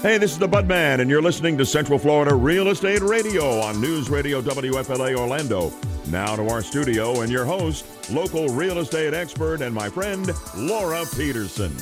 Hey, 0.00 0.16
this 0.16 0.30
is 0.30 0.38
the 0.38 0.48
Budman, 0.48 1.00
and 1.00 1.10
you're 1.10 1.20
listening 1.20 1.58
to 1.58 1.66
Central 1.66 1.98
Florida 1.98 2.32
Real 2.32 2.68
Estate 2.68 3.02
Radio 3.02 3.58
on 3.58 3.80
News 3.80 4.08
Radio 4.08 4.40
WFLA 4.40 5.16
Orlando. 5.16 5.72
Now 6.06 6.36
to 6.36 6.48
our 6.48 6.62
studio 6.62 7.22
and 7.22 7.32
your 7.32 7.44
host, 7.44 7.84
local 8.08 8.46
real 8.46 8.78
estate 8.78 9.12
expert 9.12 9.60
and 9.60 9.74
my 9.74 9.88
friend, 9.88 10.30
Laura 10.54 11.04
Peterson. 11.16 11.74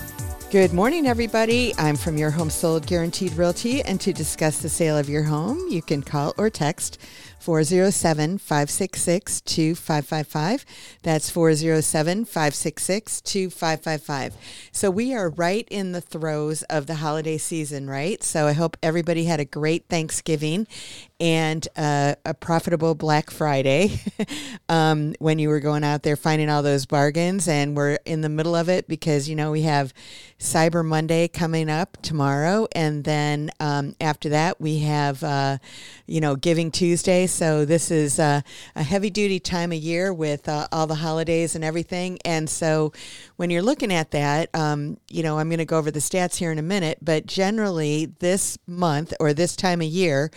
Good 0.56 0.72
morning, 0.72 1.06
everybody. 1.06 1.74
I'm 1.76 1.96
from 1.96 2.16
Your 2.16 2.30
Home 2.30 2.48
Sold 2.48 2.86
Guaranteed 2.86 3.34
Realty, 3.34 3.82
and 3.82 4.00
to 4.00 4.14
discuss 4.14 4.62
the 4.62 4.70
sale 4.70 4.96
of 4.96 5.06
your 5.06 5.24
home, 5.24 5.68
you 5.68 5.82
can 5.82 6.02
call 6.02 6.32
or 6.38 6.48
text 6.48 6.98
407 7.40 8.38
566 8.38 9.42
2555. 9.42 10.64
That's 11.02 11.28
407 11.28 12.24
566 12.24 13.20
2555. 13.20 14.34
So 14.72 14.90
we 14.90 15.14
are 15.14 15.28
right 15.28 15.68
in 15.70 15.92
the 15.92 16.00
throes 16.00 16.62
of 16.64 16.86
the 16.86 16.96
holiday 16.96 17.36
season, 17.36 17.90
right? 17.90 18.22
So 18.22 18.46
I 18.46 18.52
hope 18.52 18.78
everybody 18.82 19.26
had 19.26 19.40
a 19.40 19.44
great 19.44 19.86
Thanksgiving 19.90 20.66
and 21.18 21.66
uh, 21.76 22.14
a 22.24 22.34
profitable 22.34 22.94
Black 22.94 23.30
Friday 23.30 24.00
um, 24.68 25.14
when 25.18 25.38
you 25.38 25.48
were 25.48 25.60
going 25.60 25.82
out 25.82 26.02
there 26.02 26.16
finding 26.16 26.50
all 26.50 26.62
those 26.62 26.84
bargains. 26.84 27.48
And 27.48 27.76
we're 27.76 27.98
in 28.04 28.20
the 28.20 28.28
middle 28.28 28.54
of 28.54 28.68
it 28.68 28.86
because, 28.86 29.28
you 29.28 29.34
know, 29.34 29.50
we 29.50 29.62
have 29.62 29.94
Cyber 30.38 30.84
Monday 30.84 31.28
coming 31.28 31.70
up 31.70 31.96
tomorrow. 32.02 32.68
And 32.72 33.02
then 33.04 33.50
um, 33.60 33.96
after 34.00 34.28
that, 34.30 34.60
we 34.60 34.80
have, 34.80 35.22
uh, 35.22 35.58
you 36.06 36.20
know, 36.20 36.36
Giving 36.36 36.70
Tuesday. 36.70 37.26
So 37.26 37.64
this 37.64 37.90
is 37.90 38.18
uh, 38.18 38.42
a 38.74 38.82
heavy 38.82 39.08
duty 39.08 39.40
time 39.40 39.72
of 39.72 39.78
year 39.78 40.12
with 40.12 40.48
uh, 40.48 40.68
all 40.70 40.86
the 40.86 40.96
holidays 40.96 41.54
and 41.54 41.64
everything. 41.64 42.18
And 42.24 42.50
so 42.50 42.92
when 43.36 43.48
you're 43.48 43.62
looking 43.62 43.92
at 43.92 44.10
that, 44.10 44.54
um, 44.54 44.98
you 45.10 45.22
know, 45.22 45.38
I'm 45.38 45.48
going 45.48 45.58
to 45.58 45.64
go 45.64 45.78
over 45.78 45.90
the 45.90 46.00
stats 46.00 46.36
here 46.36 46.52
in 46.52 46.58
a 46.58 46.62
minute, 46.62 46.98
but 47.00 47.24
generally 47.24 48.06
this 48.18 48.58
month 48.66 49.14
or 49.18 49.32
this 49.32 49.56
time 49.56 49.80
of 49.80 49.86
year, 49.86 50.30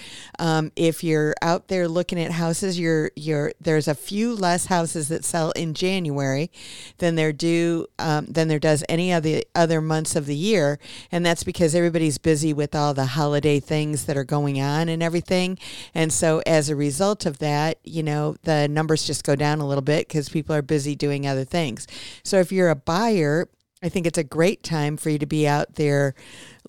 if 0.76 1.04
you're 1.04 1.36
out 1.42 1.68
there 1.68 1.88
looking 1.88 2.20
at 2.20 2.32
houses, 2.32 2.80
you're 2.80 3.12
you're 3.16 3.52
there's 3.60 3.88
a 3.88 3.96
few 3.96 4.36
less 4.36 4.68
houses 4.68 5.08
that 5.10 5.26
sell 5.26 5.52
in 5.52 5.74
January 5.74 6.52
than 6.98 7.16
there 7.16 7.34
do 7.34 7.88
um, 7.98 8.26
than 8.26 8.48
there 8.48 8.60
does 8.60 8.84
any 8.90 9.12
of 9.12 9.24
the 9.24 9.46
other 9.56 9.82
months 9.82 10.16
of 10.16 10.26
the 10.26 10.36
year, 10.36 10.80
and 11.12 11.26
that's 11.26 11.44
because 11.44 11.76
everybody's 11.76 12.18
busy 12.18 12.54
with 12.54 12.76
all 12.76 12.94
the 12.94 13.06
holiday 13.06 13.60
things 13.60 14.06
that 14.06 14.18
are 14.18 14.24
going 14.24 14.62
on 14.62 14.90
and 14.90 15.04
everything, 15.04 15.58
and 15.94 16.12
so 16.14 16.42
as 16.46 16.70
a 16.70 16.76
result 16.76 17.26
of 17.26 17.40
that, 17.40 17.78
you 17.84 18.04
know 18.04 18.36
the 18.44 18.68
numbers 18.68 19.06
just 19.06 19.24
go 19.24 19.36
down 19.36 19.60
a 19.60 19.68
little 19.68 19.82
bit 19.82 20.08
because 20.08 20.30
people 20.30 20.56
are 20.56 20.62
busy 20.62 20.96
doing 20.96 21.28
other 21.28 21.46
things. 21.46 21.88
So 22.24 22.40
if 22.40 22.52
you're 22.52 22.70
a 22.70 22.76
buyer 22.76 23.48
I 23.82 23.90
think 23.90 24.06
it's 24.06 24.18
a 24.18 24.24
great 24.24 24.62
time 24.62 24.98
for 24.98 25.10
you 25.10 25.18
to 25.20 25.26
be 25.26 25.48
out 25.48 25.76
there 25.76 26.14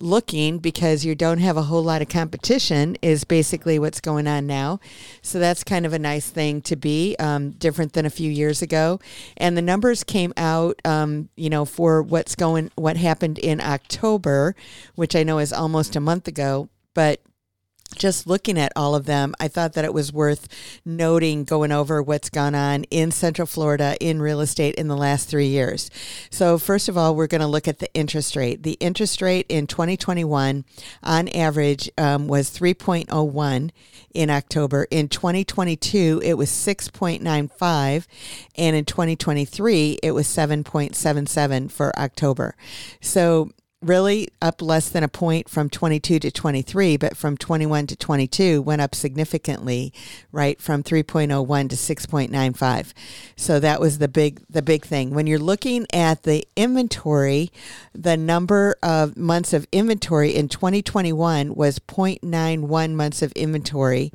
looking 0.01 0.59
because 0.59 1.05
you 1.05 1.15
don't 1.15 1.39
have 1.39 1.57
a 1.57 1.63
whole 1.63 1.83
lot 1.83 2.01
of 2.01 2.09
competition 2.09 2.97
is 3.01 3.23
basically 3.23 3.79
what's 3.79 4.01
going 4.01 4.27
on 4.27 4.47
now. 4.47 4.79
So 5.21 5.39
that's 5.39 5.63
kind 5.63 5.85
of 5.85 5.93
a 5.93 5.99
nice 5.99 6.29
thing 6.29 6.61
to 6.63 6.75
be 6.75 7.15
um, 7.19 7.51
different 7.51 7.93
than 7.93 8.05
a 8.05 8.09
few 8.09 8.29
years 8.29 8.61
ago. 8.61 8.99
And 9.37 9.57
the 9.57 9.61
numbers 9.61 10.03
came 10.03 10.33
out 10.37 10.79
um, 10.85 11.29
you 11.35 11.49
know 11.49 11.65
for 11.65 12.01
what's 12.01 12.35
going 12.35 12.71
what 12.75 12.97
happened 12.97 13.39
in 13.39 13.61
october 13.61 14.55
which 14.95 15.15
i 15.15 15.23
know 15.23 15.39
is 15.39 15.53
almost 15.53 15.95
a 15.95 15.99
month 15.99 16.27
ago 16.27 16.69
but 16.93 17.21
just 17.95 18.27
looking 18.27 18.57
at 18.57 18.71
all 18.75 18.95
of 18.95 19.05
them, 19.05 19.33
I 19.39 19.47
thought 19.47 19.73
that 19.73 19.85
it 19.85 19.93
was 19.93 20.13
worth 20.13 20.47
noting 20.85 21.43
going 21.43 21.71
over 21.71 22.01
what's 22.01 22.29
gone 22.29 22.55
on 22.55 22.83
in 22.85 23.11
Central 23.11 23.45
Florida 23.45 23.95
in 23.99 24.21
real 24.21 24.41
estate 24.41 24.75
in 24.75 24.87
the 24.87 24.97
last 24.97 25.29
three 25.29 25.47
years. 25.47 25.89
So, 26.29 26.57
first 26.57 26.89
of 26.89 26.97
all, 26.97 27.15
we're 27.15 27.27
going 27.27 27.41
to 27.41 27.47
look 27.47 27.67
at 27.67 27.79
the 27.79 27.93
interest 27.93 28.35
rate. 28.35 28.63
The 28.63 28.77
interest 28.79 29.21
rate 29.21 29.45
in 29.49 29.67
2021 29.67 30.65
on 31.03 31.27
average 31.29 31.89
um, 31.97 32.27
was 32.27 32.49
3.01 32.49 33.71
in 34.13 34.29
October. 34.29 34.87
In 34.91 35.07
2022, 35.07 36.21
it 36.23 36.33
was 36.35 36.49
6.95. 36.49 38.07
And 38.55 38.75
in 38.75 38.85
2023, 38.85 39.99
it 40.03 40.11
was 40.11 40.27
7.77 40.27 41.71
for 41.71 41.97
October. 41.97 42.55
So, 42.99 43.51
really 43.81 44.29
up 44.41 44.61
less 44.61 44.89
than 44.89 45.03
a 45.03 45.07
point 45.07 45.49
from 45.49 45.69
22 45.69 46.19
to 46.19 46.31
23, 46.31 46.97
but 46.97 47.17
from 47.17 47.35
21 47.35 47.87
to 47.87 47.95
22 47.95 48.61
went 48.61 48.81
up 48.81 48.93
significantly, 48.93 49.91
right, 50.31 50.61
from 50.61 50.83
3.01 50.83 51.69
to 51.69 51.75
6.95. 51.75 52.93
So 53.35 53.59
that 53.59 53.79
was 53.79 53.97
the 53.97 54.07
big 54.07 54.41
the 54.49 54.61
big 54.61 54.85
thing. 54.85 55.11
When 55.11 55.27
you're 55.27 55.39
looking 55.39 55.87
at 55.91 56.23
the 56.23 56.47
inventory, 56.55 57.51
the 57.93 58.17
number 58.17 58.75
of 58.83 59.17
months 59.17 59.53
of 59.53 59.67
inventory 59.71 60.35
in 60.35 60.47
2021 60.47 61.55
was 61.55 61.79
0.91 61.79 62.93
months 62.93 63.21
of 63.21 63.31
inventory 63.33 64.11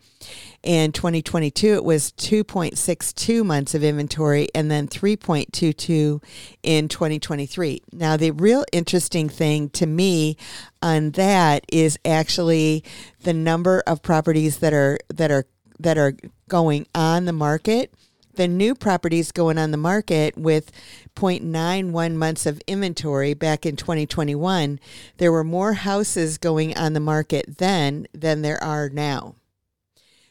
in 0.66 0.91
2022, 0.91 1.75
it 1.75 1.84
was 1.84 2.10
2.62 2.12 3.47
months 3.47 3.72
of 3.72 3.84
inventory 3.84 4.49
and 4.53 4.69
then 4.69 4.88
3.22 4.88 6.21
in 6.65 6.88
2023. 6.88 7.82
Now, 7.93 8.16
the 8.16 8.32
real 8.32 8.65
interesting 8.72 9.28
thing 9.28 9.71
to 9.71 9.87
me 9.87 10.37
on 10.82 11.12
that 11.12 11.65
is 11.72 11.97
actually 12.04 12.82
the 13.21 13.32
number 13.32 13.84
of 13.87 14.03
properties 14.03 14.59
that 14.59 14.72
are 14.72 14.99
that 15.15 15.31
are 15.31 15.47
that 15.78 15.99
are 15.99 16.15
going 16.49 16.87
on 16.94 17.27
the 17.27 17.33
market 17.33 17.94
the 18.34 18.48
new 18.48 18.75
properties 18.75 19.33
going 19.33 19.56
on 19.56 19.71
the 19.71 19.78
market 19.78 20.37
with 20.37 20.71
0.91 21.15 22.15
months 22.16 22.44
of 22.44 22.60
inventory 22.66 23.33
back 23.33 23.65
in 23.65 23.77
2021, 23.77 24.78
there 25.16 25.33
were 25.33 25.43
more 25.43 25.72
houses 25.72 26.37
going 26.37 26.77
on 26.77 26.93
the 26.93 27.00
market 27.00 27.56
then 27.56 28.06
than 28.12 28.43
there 28.43 28.62
are 28.62 28.91
now. 28.91 29.34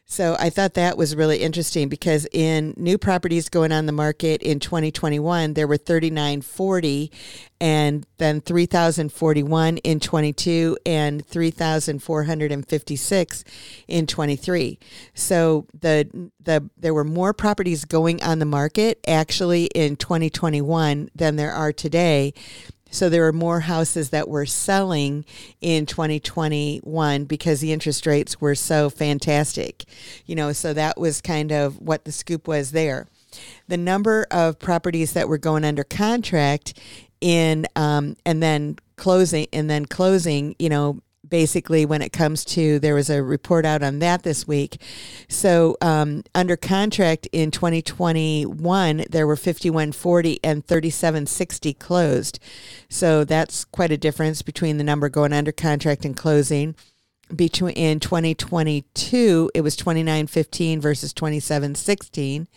So 0.08 0.36
I 0.40 0.52
thought 0.52 0.76
that 0.76 1.00
was 1.00 1.16
really 1.16 1.40
interesting 1.40 1.90
because 1.90 2.28
in 2.32 2.76
new 2.78 3.00
properties 3.00 3.50
going 3.50 3.72
on 3.72 3.88
the 3.88 3.92
market 3.92 4.44
in 4.44 4.60
2021, 4.60 5.56
there 5.56 5.68
were 5.68 5.78
3940 5.78 7.12
and 7.60 8.06
then 8.18 8.40
3041 8.40 9.78
in 9.78 10.00
22 10.00 10.78
and 10.86 11.26
3456 11.26 13.44
in 13.88 14.06
23. 14.06 14.78
So 15.16 15.66
the 15.74 16.30
the 16.40 16.70
there 16.78 16.94
were 16.94 17.04
more 17.04 17.34
properties 17.34 17.84
going 17.86 18.22
on 18.22 18.38
the 18.38 18.46
market 18.46 19.00
actually 19.08 19.66
in 19.74 19.96
2021 19.96 21.10
than 21.16 21.36
there 21.36 21.52
are 21.52 21.74
today 21.74 22.36
so 22.92 23.10
there 23.10 23.24
were 23.24 23.34
more 23.34 23.62
houses 23.62 24.12
that 24.12 24.30
were 24.30 24.46
selling 24.46 25.26
in 25.60 25.86
2021 25.86 27.26
because 27.26 27.60
the 27.60 27.74
interest 27.74 28.06
rates 28.06 28.40
were 28.40 28.56
so 28.56 28.90
fantastic. 28.90 29.84
You 30.26 30.36
know, 30.36 30.54
so 30.54 30.74
that 30.74 30.98
was 31.00 31.22
kind 31.22 31.52
of 31.52 31.80
what 31.80 32.06
the 32.06 32.12
scoop 32.12 32.48
was 32.48 32.72
there. 32.72 33.08
The 33.68 33.78
number 33.78 34.26
of 34.32 34.60
properties 34.60 35.14
that 35.14 35.28
were 35.28 35.38
going 35.38 35.66
under 35.66 35.84
contract 35.84 36.80
in 37.20 37.66
um, 37.76 38.16
and 38.26 38.42
then 38.42 38.78
closing 38.96 39.48
and 39.52 39.70
then 39.70 39.86
closing, 39.86 40.56
you 40.60 40.70
know, 40.70 41.02
basically 41.30 41.86
when 41.86 42.02
it 42.02 42.12
comes 42.12 42.46
to 42.46 42.80
there 42.80 42.96
was 42.96 43.10
a 43.10 43.24
report 43.24 43.66
out 43.66 43.84
on 43.84 44.00
that 44.00 44.24
this 44.24 44.48
week. 44.48 44.82
So 45.28 45.78
um, 45.82 46.24
under 46.34 46.58
contract 46.58 47.28
in 47.32 47.52
2021 47.52 49.06
there 49.10 49.28
were 49.28 49.36
5140 49.36 50.40
and 50.44 50.66
3760 50.66 51.74
closed. 51.74 52.40
So 52.90 53.24
that's 53.24 53.66
quite 53.66 53.92
a 53.92 53.98
difference 53.98 54.42
between 54.42 54.78
the 54.78 54.84
number 54.84 55.10
going 55.10 55.34
under 55.34 55.52
contract 55.52 56.06
and 56.06 56.16
closing. 56.16 56.76
Between 57.36 57.74
in 57.74 58.00
2022 58.00 59.52
it 59.56 59.62
was 59.62 59.76
2915 59.76 60.80
versus 60.80 61.12
2716 61.12 62.48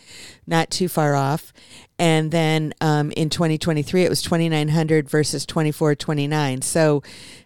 not 0.45 0.69
too 0.69 0.87
far 0.87 1.15
off. 1.15 1.51
And 1.97 2.31
then 2.31 2.73
um, 2.79 3.11
in 3.11 3.31
2023 3.31 4.03
it 4.03 4.09
was 4.09 4.21
2900 4.21 5.09
versus 5.09 5.45
2429 5.47 6.61
so 6.61 7.01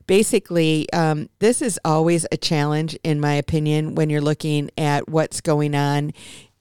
basically 0.08 0.92
um, 0.92 1.30
this 1.40 1.62
is 1.62 1.80
always 1.86 2.26
a 2.32 2.38
challenge 2.38 2.98
in 3.04 3.20
my 3.20 3.34
opinion 3.34 3.96
when 3.96 4.10
you're 4.10 4.22
looking 4.22 4.70
at 4.78 5.08
what's 5.10 5.42
going 5.42 5.76
on 5.76 6.12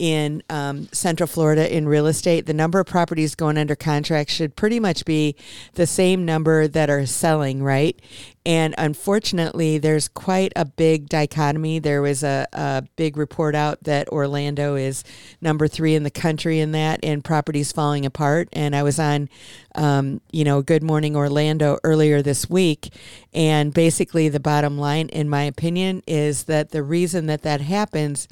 in 0.03 0.43
um, 0.50 0.89
Central 0.91 1.29
Florida 1.29 1.73
in 1.73 1.87
real 1.87 2.09
estate, 2.09 2.47
the 2.47 2.53
number 2.53 2.81
of 2.81 2.87
properties 2.87 3.37
going 3.37 3.56
under 3.56 3.77
contract 3.77 4.31
should 4.31 4.56
pretty 4.56 4.81
much 4.81 5.05
be 5.05 5.37
the 5.75 5.87
same 5.87 6.25
number 6.25 6.67
that 6.67 6.91
are 6.91 7.06
selling, 7.06 7.62
right? 7.62 8.03
And 8.44 8.75
unfortunately, 8.77 9.79
there's 9.79 10.09
quite 10.09 10.53
a 10.56 10.65
big 10.65 11.09
dichotomy. 11.09 11.79
There 11.79 12.03
was 12.03 12.25
a, 12.25 12.47
a 12.53 12.83
big 12.97 13.17
report 13.17 13.55
out 13.55 13.85
that 13.85 14.09
Orlando 14.09 14.75
is 14.75 15.05
number 15.41 15.69
three 15.69 15.94
in 15.94 16.03
the 16.03 16.11
country 16.11 16.59
in 16.59 16.73
that, 16.73 17.00
and 17.05 17.23
properties 17.23 17.71
falling 17.71 18.05
apart. 18.05 18.49
And 18.53 18.75
I 18.75 18.83
was 18.83 18.99
on, 18.99 19.29
um, 19.77 20.21
you 20.33 20.44
know, 20.44 20.61
Good 20.61 20.83
Morning 20.83 21.15
Orlando 21.15 21.79
earlier 21.85 22.21
this 22.21 22.50
week. 22.50 22.93
And 23.33 23.73
basically, 23.73 24.29
the 24.29 24.41
bottom 24.41 24.77
line, 24.77 25.09
in 25.11 25.29
my 25.29 25.44
opinion, 25.44 26.03
is 26.09 26.44
that 26.44 26.71
the 26.71 26.83
reason 26.83 27.27
that 27.27 27.43
that 27.43 27.61
happens 27.61 28.27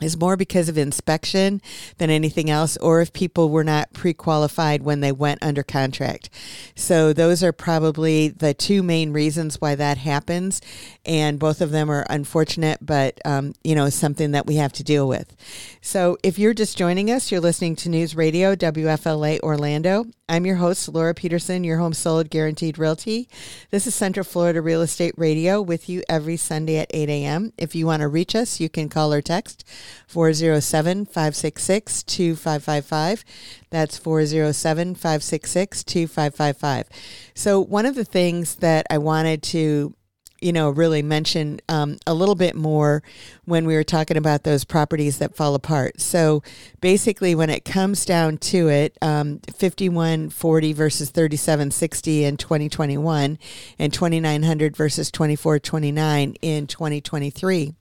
is 0.00 0.16
more 0.16 0.36
because 0.36 0.68
of 0.68 0.76
inspection 0.76 1.62
than 1.98 2.10
anything 2.10 2.50
else, 2.50 2.76
or 2.78 3.00
if 3.00 3.12
people 3.12 3.48
were 3.48 3.64
not 3.64 3.92
pre 3.92 4.12
qualified 4.12 4.82
when 4.82 5.00
they 5.00 5.12
went 5.12 5.42
under 5.42 5.62
contract. 5.62 6.28
So, 6.74 7.12
those 7.12 7.42
are 7.42 7.52
probably 7.52 8.28
the 8.28 8.52
two 8.52 8.82
main 8.82 9.12
reasons 9.12 9.60
why 9.60 9.74
that 9.74 9.98
happens. 9.98 10.60
And 11.06 11.38
both 11.38 11.60
of 11.60 11.70
them 11.70 11.90
are 11.90 12.06
unfortunate, 12.10 12.78
but, 12.84 13.20
um, 13.24 13.54
you 13.64 13.74
know, 13.74 13.88
something 13.88 14.32
that 14.32 14.46
we 14.46 14.56
have 14.56 14.72
to 14.74 14.84
deal 14.84 15.08
with. 15.08 15.34
So, 15.80 16.18
if 16.22 16.38
you're 16.38 16.54
just 16.54 16.76
joining 16.76 17.10
us, 17.10 17.32
you're 17.32 17.40
listening 17.40 17.76
to 17.76 17.88
News 17.88 18.14
Radio 18.14 18.54
WFLA 18.54 19.40
Orlando. 19.40 20.04
I'm 20.28 20.44
your 20.44 20.56
host, 20.56 20.88
Laura 20.88 21.14
Peterson, 21.14 21.62
your 21.62 21.78
home 21.78 21.94
sold 21.94 22.30
guaranteed 22.30 22.78
realty. 22.78 23.28
This 23.70 23.86
is 23.86 23.94
Central 23.94 24.24
Florida 24.24 24.60
Real 24.60 24.82
Estate 24.82 25.14
Radio 25.16 25.62
with 25.62 25.88
you 25.88 26.02
every 26.08 26.36
Sunday 26.36 26.78
at 26.78 26.90
8 26.92 27.08
a.m. 27.08 27.52
If 27.56 27.76
you 27.76 27.86
want 27.86 28.00
to 28.00 28.08
reach 28.08 28.34
us, 28.34 28.58
you 28.58 28.68
can 28.68 28.88
call 28.88 29.12
or 29.12 29.22
text 29.22 29.64
407 30.06 31.06
566 31.06 32.02
2555. 32.02 33.24
That's 33.70 33.98
407 33.98 34.94
566 34.94 35.84
2555. 35.84 36.88
So, 37.34 37.60
one 37.60 37.86
of 37.86 37.94
the 37.94 38.04
things 38.04 38.56
that 38.56 38.86
I 38.90 38.98
wanted 38.98 39.42
to 39.44 39.94
you 40.40 40.52
know, 40.52 40.70
really 40.70 41.02
mention 41.02 41.60
um, 41.68 41.98
a 42.06 42.14
little 42.14 42.34
bit 42.34 42.54
more 42.54 43.02
when 43.44 43.66
we 43.66 43.74
were 43.74 43.84
talking 43.84 44.16
about 44.16 44.42
those 44.42 44.64
properties 44.64 45.18
that 45.18 45.34
fall 45.34 45.54
apart. 45.54 46.00
So 46.00 46.42
basically, 46.80 47.34
when 47.34 47.50
it 47.50 47.64
comes 47.64 48.04
down 48.04 48.38
to 48.38 48.68
it, 48.68 48.96
um, 49.00 49.40
5140 49.58 50.72
versus 50.72 51.10
3760 51.10 52.24
in 52.24 52.36
2021 52.36 53.38
and 53.78 53.92
2900 53.92 54.76
versus 54.76 55.10
2429 55.10 56.36
in 56.42 56.66
2023 56.66 57.74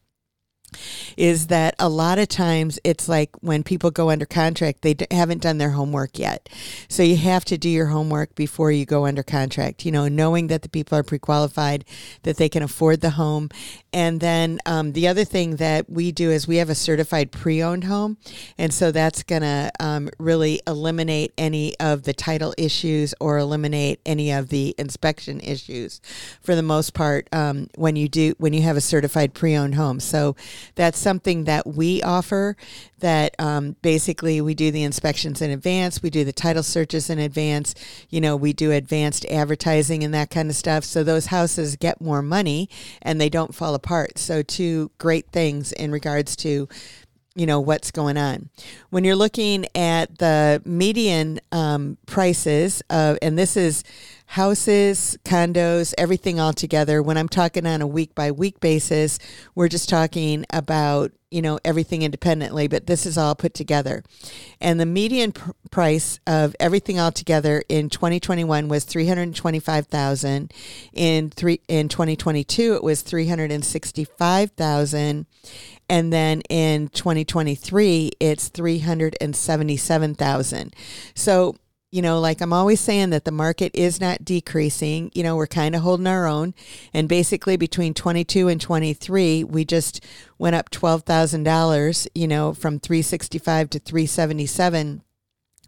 is 1.17 1.47
that 1.47 1.75
a 1.79 1.89
lot 1.89 2.19
of 2.19 2.27
times 2.27 2.79
it's 2.83 3.07
like 3.07 3.29
when 3.41 3.63
people 3.63 3.91
go 3.91 4.09
under 4.09 4.25
contract, 4.25 4.81
they 4.81 4.93
d- 4.93 5.07
haven't 5.11 5.41
done 5.41 5.57
their 5.57 5.71
homework 5.71 6.17
yet. 6.19 6.49
So 6.87 7.03
you 7.03 7.17
have 7.17 7.45
to 7.45 7.57
do 7.57 7.69
your 7.69 7.87
homework 7.87 8.35
before 8.35 8.71
you 8.71 8.85
go 8.85 9.05
under 9.05 9.23
contract, 9.23 9.85
you 9.85 9.91
know, 9.91 10.07
knowing 10.07 10.47
that 10.47 10.61
the 10.61 10.69
people 10.69 10.97
are 10.97 11.03
pre 11.03 11.19
qualified, 11.19 11.85
that 12.23 12.37
they 12.37 12.49
can 12.49 12.63
afford 12.63 13.01
the 13.01 13.11
home. 13.11 13.49
And 13.95 14.19
then 14.19 14.59
um, 14.65 14.91
the 14.91 15.07
other 15.07 15.23
thing 15.23 15.55
that 15.55 15.89
we 15.89 16.11
do 16.11 16.29
is 16.29 16.49
we 16.49 16.57
have 16.57 16.69
a 16.69 16.75
certified 16.75 17.31
pre 17.31 17.63
owned 17.63 17.85
home. 17.85 18.17
And 18.57 18.73
so 18.73 18.91
that's 18.91 19.23
going 19.23 19.43
to 19.43 19.71
um, 19.79 20.09
really 20.19 20.59
eliminate 20.67 21.33
any 21.37 21.79
of 21.79 22.03
the 22.03 22.13
title 22.13 22.53
issues 22.57 23.15
or 23.21 23.37
eliminate 23.37 24.01
any 24.05 24.33
of 24.33 24.49
the 24.49 24.75
inspection 24.77 25.39
issues 25.39 26.01
for 26.41 26.55
the 26.55 26.61
most 26.61 26.93
part 26.93 27.29
um, 27.31 27.69
when 27.75 27.95
you 27.95 28.09
do, 28.09 28.35
when 28.37 28.51
you 28.51 28.63
have 28.63 28.75
a 28.75 28.81
certified 28.81 29.33
pre 29.33 29.55
owned 29.55 29.75
home. 29.75 30.01
So 30.01 30.35
that's 30.75 30.99
something 30.99 31.45
that 31.45 31.65
we 31.65 32.03
offer 32.03 32.57
that 32.99 33.35
um, 33.39 33.77
basically 33.81 34.41
we 34.41 34.55
do 34.55 34.71
the 34.71 34.83
inspections 34.83 35.41
in 35.41 35.51
advance, 35.51 36.03
we 36.03 36.09
do 36.09 36.25
the 36.25 36.33
title 36.33 36.63
searches 36.63 37.09
in 37.09 37.19
advance, 37.19 37.75
you 38.09 38.19
know, 38.19 38.35
we 38.35 38.51
do 38.51 38.71
advanced 38.71 39.25
advertising 39.25 40.03
and 40.03 40.13
that 40.13 40.29
kind 40.29 40.49
of 40.49 40.55
stuff. 40.55 40.83
So 40.83 41.03
those 41.03 41.27
houses 41.27 41.77
get 41.77 42.01
more 42.01 42.21
money 42.21 42.67
and 43.01 43.21
they 43.21 43.29
don't 43.29 43.55
fall 43.55 43.73
apart. 43.73 43.84
So, 44.17 44.41
two 44.41 44.91
great 44.97 45.27
things 45.31 45.71
in 45.71 45.91
regards 45.91 46.35
to 46.37 46.67
you 47.37 47.45
know 47.45 47.59
what's 47.59 47.91
going 47.91 48.15
on 48.15 48.49
when 48.91 49.03
you're 49.03 49.15
looking 49.15 49.65
at 49.75 50.19
the 50.19 50.61
median 50.63 51.39
um, 51.51 51.97
prices 52.05 52.81
uh, 52.89 53.17
and 53.21 53.37
this 53.37 53.57
is 53.57 53.83
houses, 54.27 55.17
condos, 55.23 55.93
everything 55.97 56.39
all 56.39 56.53
together. 56.53 57.01
When 57.01 57.17
I'm 57.17 57.29
talking 57.29 57.65
on 57.65 57.81
a 57.81 57.87
week 57.87 58.15
by 58.15 58.31
week 58.31 58.59
basis, 58.59 59.19
we're 59.53 59.69
just 59.69 59.89
talking 59.89 60.45
about, 60.49 61.11
you 61.35 61.41
know, 61.41 61.59
everything 61.65 62.01
independently, 62.01 62.69
but 62.69 62.87
this 62.87 63.05
is 63.05 63.17
all 63.17 63.35
put 63.35 63.53
together. 63.53 64.01
And 64.61 64.79
the 64.79 64.85
median 64.85 65.33
pr- 65.33 65.51
price 65.69 66.21
of 66.25 66.55
everything 66.61 66.97
all 66.97 67.11
together 67.11 67.61
in 67.67 67.89
2021 67.89 68.69
was 68.69 68.85
325,000. 68.85 70.53
In 70.93 71.29
3 71.29 71.59
in 71.67 71.89
2022 71.89 72.75
it 72.75 72.83
was 72.83 73.01
365,000 73.01 75.25
and 75.89 76.13
then 76.13 76.39
in 76.49 76.87
2023 76.87 78.11
it's 78.21 78.47
377,000. 78.47 80.73
So 81.15 81.57
you 81.95 82.01
know, 82.01 82.19
like 82.19 82.41
I'm 82.41 82.51
always 82.51 82.81
saying 82.81 83.11
that 83.11 83.23
the 83.23 83.31
market 83.31 83.71
is 83.73 84.01
not 84.01 84.25
decreasing. 84.25 85.11
You 85.15 85.23
know, 85.23 85.37
we're 85.37 85.47
kind 85.47 85.73
of 85.75 85.81
holding 85.81 86.07
our 86.07 86.27
own. 86.27 86.53
And 86.93 87.07
basically 87.07 87.55
between 87.55 87.93
22 87.93 88.49
and 88.49 88.59
23, 88.59 89.45
we 89.45 89.63
just 89.63 90.03
went 90.37 90.57
up 90.57 90.69
$12,000, 90.71 92.07
you 92.13 92.27
know, 92.27 92.53
from 92.53 92.81
365 92.81 93.69
to 93.69 93.79
377. 93.79 95.03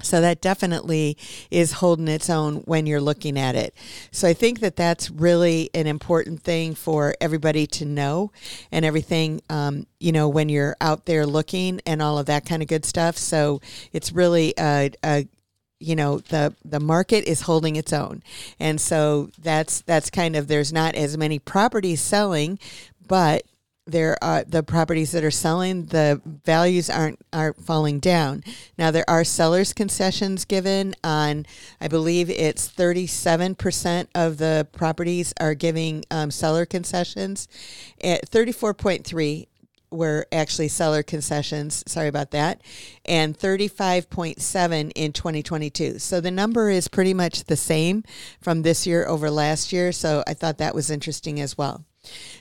So 0.01 0.19
that 0.19 0.41
definitely 0.41 1.17
is 1.49 1.71
holding 1.71 2.09
its 2.09 2.29
own 2.29 2.57
when 2.65 2.87
you're 2.87 2.99
looking 2.99 3.39
at 3.39 3.55
it. 3.55 3.73
So 4.11 4.27
I 4.27 4.33
think 4.33 4.59
that 4.59 4.75
that's 4.75 5.09
really 5.09 5.69
an 5.73 5.87
important 5.87 6.43
thing 6.43 6.75
for 6.75 7.15
everybody 7.21 7.65
to 7.67 7.85
know 7.85 8.33
and 8.69 8.83
everything, 8.83 9.41
um, 9.49 9.87
you 10.01 10.11
know, 10.11 10.27
when 10.27 10.49
you're 10.49 10.75
out 10.81 11.05
there 11.05 11.25
looking 11.25 11.79
and 11.85 12.01
all 12.01 12.19
of 12.19 12.25
that 12.25 12.45
kind 12.45 12.61
of 12.61 12.67
good 12.67 12.83
stuff. 12.83 13.17
So 13.17 13.61
it's 13.93 14.11
really 14.11 14.53
a, 14.59 14.91
a 15.03 15.25
you 15.79 15.95
know 15.95 16.19
the 16.19 16.53
the 16.65 16.79
market 16.79 17.25
is 17.25 17.41
holding 17.41 17.75
its 17.75 17.93
own. 17.93 18.23
And 18.59 18.79
so 18.79 19.29
that's 19.37 19.81
that's 19.81 20.09
kind 20.09 20.35
of 20.35 20.47
there's 20.47 20.73
not 20.73 20.95
as 20.95 21.17
many 21.17 21.39
properties 21.39 22.01
selling 22.01 22.59
but 23.07 23.43
there 23.87 24.21
are 24.21 24.43
the 24.43 24.63
properties 24.63 25.11
that 25.13 25.23
are 25.23 25.31
selling 25.31 25.85
the 25.85 26.21
values 26.43 26.89
aren't 26.89 27.19
aren't 27.31 27.63
falling 27.63 27.99
down. 27.99 28.43
Now 28.77 28.91
there 28.91 29.09
are 29.09 29.23
sellers 29.23 29.73
concessions 29.73 30.45
given 30.45 30.93
on 31.03 31.45
i 31.79 31.87
believe 31.87 32.29
it's 32.29 32.67
37% 32.69 34.07
of 34.13 34.37
the 34.37 34.67
properties 34.73 35.33
are 35.39 35.55
giving 35.55 36.03
um, 36.11 36.31
seller 36.31 36.65
concessions. 36.65 37.47
At 38.03 38.29
34.3 38.29 39.47
were 39.91 40.25
actually 40.31 40.67
seller 40.67 41.03
concessions. 41.03 41.83
Sorry 41.87 42.07
about 42.07 42.31
that. 42.31 42.61
And 43.05 43.37
35.7 43.37 44.91
in 44.95 45.13
2022. 45.13 45.99
So 45.99 46.19
the 46.19 46.31
number 46.31 46.69
is 46.69 46.87
pretty 46.87 47.13
much 47.13 47.45
the 47.45 47.55
same 47.55 48.03
from 48.41 48.61
this 48.61 48.85
year 48.85 49.05
over 49.05 49.29
last 49.29 49.71
year. 49.71 49.91
So 49.91 50.23
I 50.27 50.33
thought 50.33 50.57
that 50.57 50.75
was 50.75 50.89
interesting 50.89 51.39
as 51.39 51.57
well. 51.57 51.85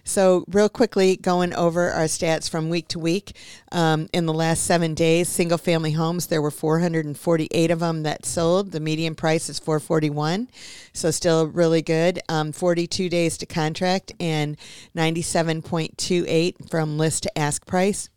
So, 0.04 0.44
real 0.48 0.68
quickly, 0.68 1.16
going 1.16 1.52
over 1.54 1.90
our 1.90 2.04
stats 2.04 2.48
from 2.48 2.68
week 2.68 2.88
to 2.88 2.98
week. 2.98 3.36
Um, 3.72 4.08
in 4.12 4.26
the 4.26 4.32
last 4.32 4.64
seven 4.64 4.94
days, 4.94 5.28
single 5.28 5.58
family 5.58 5.92
homes, 5.92 6.28
there 6.28 6.40
were 6.40 6.50
448 6.50 7.70
of 7.70 7.80
them 7.80 8.02
that 8.04 8.24
sold. 8.24 8.72
The 8.72 8.80
median 8.80 9.14
price 9.14 9.48
is 9.48 9.58
441, 9.58 10.48
so 10.92 11.10
still 11.10 11.46
really 11.46 11.82
good. 11.82 12.20
Um, 12.28 12.52
42 12.52 13.08
days 13.08 13.36
to 13.38 13.46
contract 13.46 14.12
and 14.20 14.56
97.28 14.96 16.70
from 16.70 16.98
list 16.98 17.24
to 17.24 17.38
ask 17.38 17.66
price. 17.66 18.08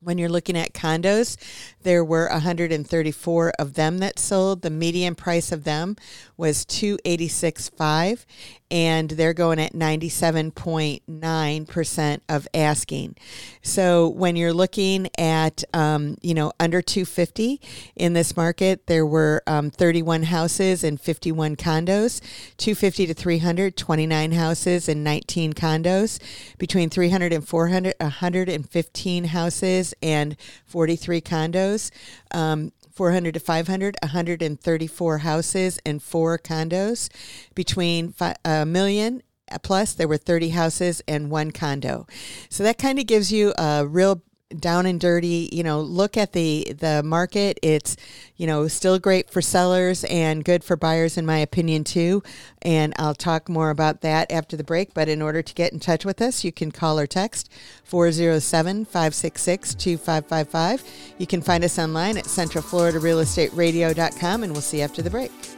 When 0.00 0.16
you're 0.16 0.28
looking 0.28 0.56
at 0.56 0.74
condos, 0.74 1.36
there 1.82 2.04
were 2.04 2.28
134 2.28 3.52
of 3.58 3.74
them 3.74 3.98
that 3.98 4.20
sold. 4.20 4.62
The 4.62 4.70
median 4.70 5.16
price 5.16 5.50
of 5.50 5.64
them 5.64 5.96
was 6.36 6.64
286.5 6.66 8.24
and 8.70 9.10
they're 9.10 9.34
going 9.34 9.58
at 9.58 9.72
97.9% 9.72 12.20
of 12.28 12.46
asking. 12.54 13.16
So 13.62 14.08
when 14.08 14.36
you're 14.36 14.52
looking 14.52 15.08
at, 15.18 15.64
um, 15.74 16.16
you 16.20 16.34
know, 16.34 16.52
under 16.60 16.80
250 16.82 17.60
in 17.96 18.12
this 18.12 18.36
market, 18.36 18.86
there 18.86 19.06
were 19.06 19.42
um, 19.46 19.70
31 19.70 20.24
houses 20.24 20.84
and 20.84 21.00
51 21.00 21.56
condos, 21.56 22.20
250 22.58 23.06
to 23.06 23.14
300, 23.14 23.74
29 23.76 24.32
houses 24.32 24.86
and 24.88 25.02
19 25.02 25.54
condos, 25.54 26.20
between 26.58 26.90
300 26.90 27.32
and 27.32 27.48
400, 27.48 27.94
115 27.98 29.24
houses 29.24 29.87
and 30.02 30.36
43 30.66 31.20
condos. 31.20 31.90
Um, 32.30 32.72
400 32.92 33.34
to 33.34 33.40
500, 33.40 33.96
134 34.02 35.18
houses 35.18 35.78
and 35.86 36.02
four 36.02 36.36
condos. 36.36 37.08
Between 37.54 38.12
a 38.44 38.66
million 38.66 39.22
plus, 39.62 39.94
there 39.94 40.08
were 40.08 40.16
30 40.16 40.48
houses 40.48 41.00
and 41.06 41.30
one 41.30 41.52
condo. 41.52 42.06
So 42.48 42.64
that 42.64 42.76
kind 42.76 42.98
of 42.98 43.06
gives 43.06 43.32
you 43.32 43.54
a 43.56 43.86
real 43.86 44.22
down 44.58 44.86
and 44.86 44.98
dirty 44.98 45.50
you 45.52 45.62
know 45.62 45.78
look 45.80 46.16
at 46.16 46.32
the 46.32 46.74
the 46.78 47.02
market. 47.02 47.58
It's 47.62 47.96
you 48.36 48.46
know 48.46 48.66
still 48.68 48.98
great 48.98 49.28
for 49.30 49.42
sellers 49.42 50.04
and 50.04 50.42
good 50.44 50.64
for 50.64 50.76
buyers 50.76 51.18
in 51.18 51.26
my 51.26 51.38
opinion 51.38 51.84
too. 51.84 52.22
And 52.62 52.94
i'll 52.98 53.14
talk 53.14 53.48
more 53.48 53.70
about 53.70 54.00
that 54.02 54.30
after 54.32 54.56
the 54.56 54.64
break. 54.64 54.94
But 54.94 55.08
in 55.08 55.20
order 55.20 55.42
to 55.42 55.54
get 55.54 55.72
in 55.72 55.80
touch 55.80 56.04
with 56.04 56.22
us 56.22 56.44
you 56.44 56.52
can 56.52 56.70
call 56.70 56.98
or 56.98 57.06
text 57.06 57.50
407-566-2555 57.90 60.84
you 61.18 61.26
can 61.26 61.42
find 61.42 61.64
us 61.64 61.78
online 61.78 62.18
at 62.18 62.24
centralfloridarealestateradio.com 62.24 64.42
and 64.42 64.52
we'll 64.52 64.62
see 64.62 64.78
you 64.78 64.84
after 64.84 65.02
the 65.02 65.10
break 65.10 65.57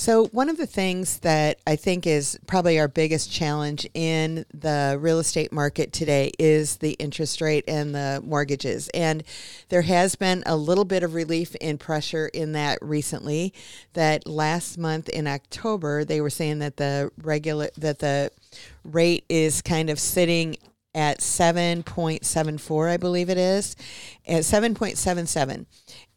So, 0.00 0.26
one 0.26 0.48
of 0.48 0.58
the 0.58 0.66
things 0.66 1.18
that 1.18 1.58
I 1.66 1.74
think 1.74 2.06
is 2.06 2.38
probably 2.46 2.78
our 2.78 2.86
biggest 2.86 3.32
challenge 3.32 3.84
in 3.94 4.46
the 4.54 4.96
real 5.00 5.18
estate 5.18 5.50
market 5.50 5.92
today 5.92 6.30
is 6.38 6.76
the 6.76 6.92
interest 6.92 7.40
rate 7.40 7.64
and 7.66 7.92
the 7.96 8.22
mortgages. 8.24 8.88
And 8.94 9.24
there 9.70 9.82
has 9.82 10.14
been 10.14 10.44
a 10.46 10.56
little 10.56 10.84
bit 10.84 11.02
of 11.02 11.14
relief 11.14 11.56
in 11.56 11.78
pressure 11.78 12.28
in 12.28 12.52
that 12.52 12.78
recently. 12.80 13.52
That 13.94 14.24
last 14.24 14.78
month 14.78 15.08
in 15.08 15.26
October, 15.26 16.04
they 16.04 16.20
were 16.20 16.30
saying 16.30 16.60
that 16.60 16.76
the 16.76 17.10
regular, 17.20 17.70
that 17.76 17.98
the 17.98 18.30
rate 18.84 19.24
is 19.28 19.62
kind 19.62 19.90
of 19.90 19.98
sitting 19.98 20.58
at 20.94 21.18
7.74, 21.18 22.88
I 22.88 22.96
believe 22.96 23.30
it 23.30 23.38
is, 23.38 23.74
at 24.26 24.42
7.77. 24.42 25.66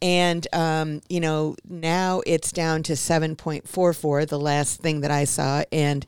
And, 0.02 0.44
um, 0.52 1.00
you 1.08 1.20
know, 1.20 1.54
now 1.64 2.22
it's 2.26 2.50
down 2.50 2.82
to 2.84 2.94
7.44, 2.94 4.26
the 4.26 4.38
last 4.38 4.80
thing 4.80 5.00
that 5.02 5.12
I 5.12 5.22
saw. 5.22 5.62
And, 5.70 6.04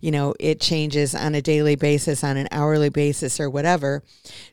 you 0.00 0.10
know, 0.10 0.34
it 0.38 0.60
changes 0.60 1.14
on 1.14 1.34
a 1.34 1.40
daily 1.40 1.74
basis, 1.74 2.22
on 2.22 2.36
an 2.36 2.48
hourly 2.52 2.90
basis, 2.90 3.40
or 3.40 3.48
whatever. 3.48 4.04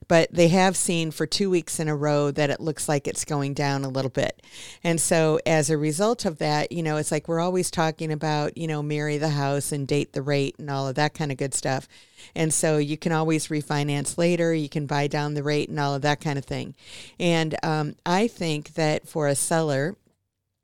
But 0.08 0.32
they 0.32 0.48
have 0.48 0.78
seen 0.78 1.12
for 1.12 1.28
two 1.28 1.50
weeks 1.50 1.78
in 1.78 1.90
a 1.90 1.96
row 1.96 2.32
that 2.32 2.50
it 2.50 2.62
looks 2.62 2.88
like 2.88 3.06
it's 3.06 3.26
going 3.26 3.54
down 3.54 3.84
a 3.84 3.90
little 3.90 4.10
bit. 4.10 4.42
And 4.82 5.02
so 5.02 5.40
as 5.46 5.70
a 5.70 5.78
result 5.78 6.24
of 6.24 6.38
that, 6.38 6.72
you 6.72 6.82
know, 6.82 6.96
it's 6.96 7.12
like 7.12 7.28
we're 7.28 7.42
always 7.42 7.70
talking 7.70 8.14
about, 8.14 8.58
you 8.58 8.68
know, 8.68 8.82
marry 8.82 9.18
the 9.18 9.30
house 9.30 9.74
and 9.74 9.86
date 9.86 10.14
the 10.14 10.22
rate 10.22 10.56
and 10.58 10.70
all 10.70 10.88
of 10.88 10.96
that 10.96 11.14
kind 11.14 11.34
of 11.34 11.38
good 11.38 11.54
stuff. 11.54 11.90
And 12.34 12.54
so 12.54 12.78
you 12.78 12.98
can 12.98 13.12
always 13.12 13.48
refinance 13.48 14.18
later, 14.18 14.54
you 14.54 14.70
can 14.70 14.86
buy 14.86 15.08
down 15.08 15.34
the 15.34 15.44
rate 15.44 15.70
and 15.70 15.80
all 15.80 15.96
of 15.96 16.02
that 16.04 16.22
kind 16.22 16.38
of 16.38 16.46
thing. 16.46 16.76
And 17.20 17.56
um, 17.64 17.96
I 18.06 18.28
think 18.28 18.74
that 18.76 19.08
for 19.08 19.28
a 19.28 19.36
seller, 19.36 19.96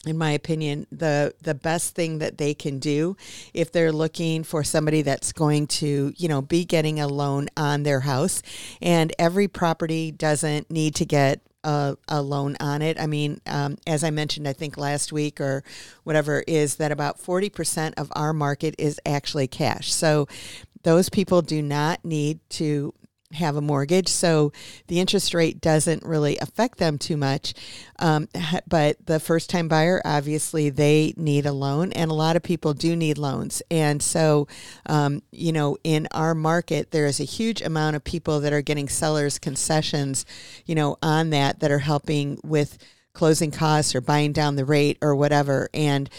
in 0.05 0.17
my 0.17 0.31
opinion, 0.31 0.87
the 0.91 1.33
the 1.41 1.53
best 1.53 1.93
thing 1.93 2.17
that 2.19 2.39
they 2.39 2.55
can 2.55 2.79
do 2.79 3.15
if 3.53 3.71
they're 3.71 3.91
looking 3.91 4.43
for 4.43 4.63
somebody 4.63 5.03
that's 5.03 5.31
going 5.31 5.67
to, 5.67 6.11
you 6.17 6.27
know, 6.27 6.41
be 6.41 6.65
getting 6.65 6.99
a 6.99 7.07
loan 7.07 7.49
on 7.55 7.83
their 7.83 7.99
house, 7.99 8.41
and 8.81 9.13
every 9.19 9.47
property 9.47 10.11
doesn't 10.11 10.71
need 10.71 10.95
to 10.95 11.05
get 11.05 11.41
a, 11.63 11.97
a 12.07 12.21
loan 12.21 12.57
on 12.59 12.81
it. 12.81 12.99
I 12.99 13.07
mean, 13.07 13.41
um, 13.45 13.77
as 13.85 14.03
I 14.03 14.09
mentioned, 14.09 14.47
I 14.47 14.53
think 14.53 14.77
last 14.77 15.11
week 15.11 15.39
or 15.39 15.63
whatever, 16.03 16.43
is 16.47 16.77
that 16.77 16.91
about 16.91 17.19
40% 17.19 17.93
of 17.97 18.11
our 18.15 18.33
market 18.33 18.75
is 18.77 18.99
actually 19.05 19.47
cash. 19.47 19.93
So 19.93 20.27
those 20.83 21.09
people 21.09 21.41
do 21.41 21.61
not 21.61 22.03
need 22.03 22.39
to 22.51 22.93
have 23.33 23.55
a 23.55 23.61
mortgage, 23.61 24.09
so 24.09 24.51
the 24.87 24.99
interest 24.99 25.33
rate 25.33 25.61
doesn't 25.61 26.03
really 26.03 26.37
affect 26.39 26.77
them 26.77 26.97
too 26.97 27.17
much. 27.17 27.53
Um, 27.99 28.27
but 28.67 28.97
the 29.05 29.19
first 29.19 29.49
time 29.49 29.67
buyer, 29.67 30.01
obviously, 30.03 30.69
they 30.69 31.13
need 31.15 31.45
a 31.45 31.53
loan, 31.53 31.91
and 31.93 32.11
a 32.11 32.13
lot 32.15 32.35
of 32.35 32.43
people 32.43 32.73
do 32.73 32.95
need 32.95 33.17
loans. 33.17 33.61
And 33.71 34.01
so, 34.01 34.47
um, 34.85 35.21
you 35.31 35.51
know, 35.51 35.77
in 35.83 36.07
our 36.11 36.35
market, 36.35 36.91
there 36.91 37.05
is 37.05 37.19
a 37.19 37.25
huge 37.25 37.61
amount 37.61 37.95
of 37.95 38.03
people 38.03 38.41
that 38.41 38.53
are 38.53 38.61
getting 38.61 38.89
sellers 38.89 39.39
concessions, 39.39 40.25
you 40.65 40.75
know, 40.75 40.97
on 41.01 41.29
that 41.29 41.59
that 41.61 41.71
are 41.71 41.79
helping 41.79 42.39
with 42.43 42.77
closing 43.13 43.51
costs 43.51 43.93
or 43.93 44.01
buying 44.01 44.31
down 44.31 44.55
the 44.55 44.65
rate 44.65 44.97
or 45.01 45.15
whatever. 45.15 45.69
And 45.73 46.09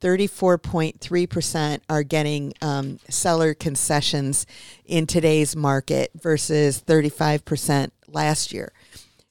34.3% 0.00 1.80
are 1.88 2.02
getting 2.02 2.54
um, 2.62 2.98
seller 3.08 3.54
concessions 3.54 4.46
in 4.84 5.06
today's 5.06 5.54
market 5.54 6.10
versus 6.14 6.82
35% 6.82 7.90
last 8.08 8.52
year. 8.52 8.72